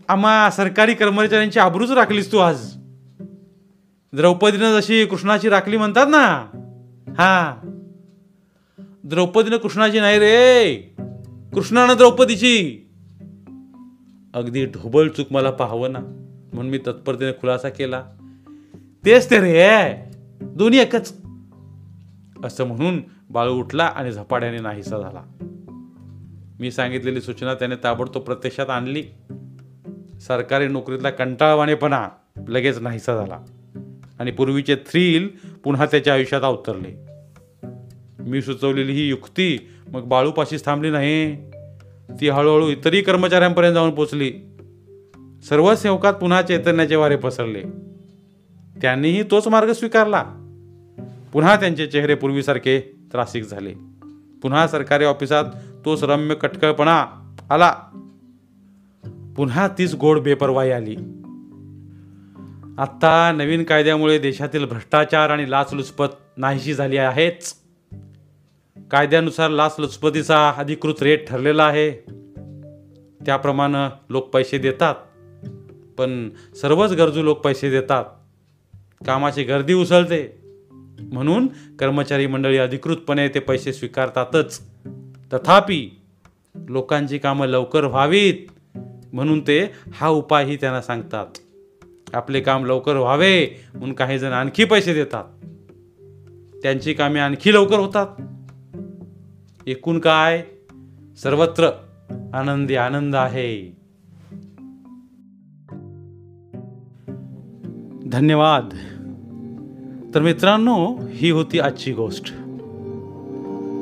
आम्हा 0.09 0.51
सरकारी 0.51 0.95
कर्मचाऱ्यांची 0.95 1.59
आबरूच 1.59 1.91
राखलीस 1.91 2.33
तू 2.33 2.39
आज. 2.39 2.71
द्रौपदीनं 4.13 4.81
जशी 4.81 5.07
कृष्णाची 5.07 5.49
राखली 5.49 5.77
म्हणतात 5.77 6.07
ना. 6.09 6.47
हा. 7.19 7.57
द्रौपदीनं 8.79 9.57
कृष्णाची 9.57 10.01
नाही 10.01 10.19
रे. 10.19 10.75
कृष्णानं 11.55 11.97
द्रौपदीची. 11.97 12.84
अगदी 14.35 14.67
ढोबळ 14.67 15.09
चूक 15.09 15.27
मला 15.31 15.51
पाहावं 15.51 15.93
ना. 15.93 15.99
म्हणून 16.53 16.69
मी 16.69 16.79
तत्परतेने 16.79 17.33
खुलासा 17.33 17.69
केला. 17.69 18.05
तेच 19.05 19.31
ते 19.31 19.39
रे. 19.39 19.95
दोन्ही 20.41 20.79
एकच. 20.79 21.17
असं 22.45 22.65
म्हणून 22.65 23.03
बाळू 23.31 23.55
उठला 23.55 23.85
आणि 23.85 24.13
झपाट्याने 24.13 24.59
नाहीसा 24.59 24.99
झाला. 24.99 25.23
मी 26.61 26.71
सांगितलेली 26.71 27.21
सूचना 27.21 27.55
त्याने 27.55 27.75
ताबडतोब 27.85 28.23
प्रत्यक्षात 28.23 28.71
आणली. 28.71 29.03
सरकारी 30.21 30.69
नोकरीतला 30.69 31.11
कंटाळवाणेपणा 31.11 32.09
लगेच 32.49 32.79
नाहीसा 32.79 33.17
झाला. 33.17 33.39
आणि 34.19 34.31
पूर्वीचे 34.31 34.75
थ्रील 34.75 35.29
पुन्हा 35.65 35.87
त्याच्या 35.87 36.15
आयुष्यात 36.15 36.43
अवतरले. 36.43 37.07
मी 38.19 38.43
सुचवलेली 38.43 38.93
ही 38.93 39.09
युक्ती 39.09 39.69
मग 39.89 40.05
बाळूपाशीच 40.05 40.65
थांबली 40.65 40.91
नाही. 40.91 41.51
ती 42.21 42.29
हळूहळू 42.29 42.69
इतरही 42.69 43.03
कर्मचाऱ्यांपर्यंत 43.03 43.75
जाऊन 43.75 43.91
पोचली. 43.91 44.33
सर्व 45.49 45.75
सेवकात 45.75 46.15
पुन्हा 46.15 46.43
चैतन्याचे 46.43 46.97
वारे 46.97 47.17
पसरले. 47.17 47.63
त्यांनीही 48.83 49.23
तोच 49.23 49.49
मार्ग 49.49 49.73
स्वीकारला. 49.73 50.25
पुन्हा 51.33 51.57
त्यांचे 51.57 51.87
चेहरे 51.87 52.15
पूर्वीसारखे 52.15 52.81
त्रासिक 53.13 53.45
झाले. 53.45 53.75
पुन्हा 54.43 54.69
सरकारी 54.69 55.05
ऑफिसात 55.05 55.45
तोच 55.85 56.05
रम्य 56.05 56.35
कटकळपणा 56.35 57.07
आला. 57.51 57.75
पुन्हा 59.37 59.69
तीच 59.69 59.95
गोड 59.95 60.21
बेपरवाई 60.21 60.71
आली. 60.71 60.97
आत्ता 62.79 63.33
नवीन 63.33 63.65
कायद्यामुळे 63.65 64.19
देशातील 64.19 64.65
भ्रष्टाचार 64.65 65.31
आणि 65.31 65.51
लाचलुचपत 65.51 66.07
नाहीशी 66.37 66.75
झाली 66.75 66.97
आहेच. 66.97 67.64
कायद्यानुसार 68.91 69.51
लाचलुचपतीचा 69.51 70.51
अधिकृत 70.51 71.03
रेट 71.03 71.29
ठरलेला 71.29 71.65
आहे. 71.65 71.91
त्याप्रमाणे 73.27 73.97
लोक 74.11 74.29
पैसे 74.29 74.59
देतात 74.59 74.95
पण 75.99 76.31
सर्वच 76.61 76.93
गरजू 76.93 77.23
लोक 77.23 77.39
पैसे 77.39 77.71
देतात. 77.71 78.05
कामाची 79.07 79.43
गर्दी 79.43 79.75
उसळते. 79.75 80.39
म्हणून 81.01 81.47
कर्मचारी 81.79 82.27
मंडळी 82.27 82.59
अधिकृतपणे 82.59 83.29
ते 83.29 83.39
पैसे 83.39 83.73
स्वीकारतातच. 83.73 84.63
तथापि 85.33 85.91
लोकांची 86.69 87.19
कामं 87.19 87.47
लवकर 87.47 87.85
व्हावीत 87.85 88.35
म्हणून 89.13 89.41
ते 89.41 89.73
हा 89.95 90.09
उपायही 90.09 90.57
त्यांना 90.57 90.83
सांगतात. 90.83 91.27
आपले 92.15 92.41
काम 92.41 92.67
लवकर 92.67 92.97
व्हावे 92.97 93.47
म्हणून 93.75 93.93
काही 93.93 94.19
जण 94.19 94.33
आणखी 94.33 94.65
पैसे 94.65 94.95
देतात. 94.95 95.25
त्यांची 96.63 96.95
कामे 96.95 97.21
आणखी 97.21 97.55
लवकर 97.55 97.79
होतात. 97.79 98.07
एकूण 99.67 99.99
काय? 99.99 100.45
सर्वत्र 101.23 101.71
आनंदी 102.35 102.75
आनंद 102.75 103.15
आहे. 103.15 103.77
धन्यवाद. 108.07 108.69
तर 110.15 110.23
मित्रांनो 110.23 110.97
ही 111.11 111.31
होती 111.31 111.61
आजची 111.61 111.93
गोष्ट. 111.93 112.25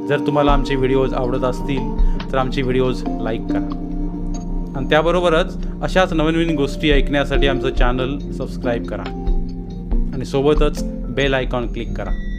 जर 0.08 0.26
तुम्हाला 0.26 0.52
आमचे 0.52 0.74
व्हिडिओज 0.74 1.14
आवडत 1.14 1.44
असतील 1.44 1.96
तर 2.32 2.38
आमचे 2.38 2.62
व्हिडिओज 2.62 3.04
लाईक 3.20 3.40
करा. 3.40 3.88
आणि 4.76 4.86
त्याबरोबरच 4.90 5.66
अशाच 5.82 6.12
नवीन 6.12 6.34
नवीन 6.34 6.56
गोष्टी 6.56 6.90
ऐकण्यासाठी 6.90 7.46
आमचं 7.46 7.74
चॅनल 7.74 8.18
सबस्क्राईब 8.18 8.84
करा. 8.84 9.02
आणि 10.14 10.24
सोबतच 10.24 10.84
बेल 10.92 11.34
आयकॉन 11.34 11.72
क्लिक 11.72 11.96
करा. 11.96 12.31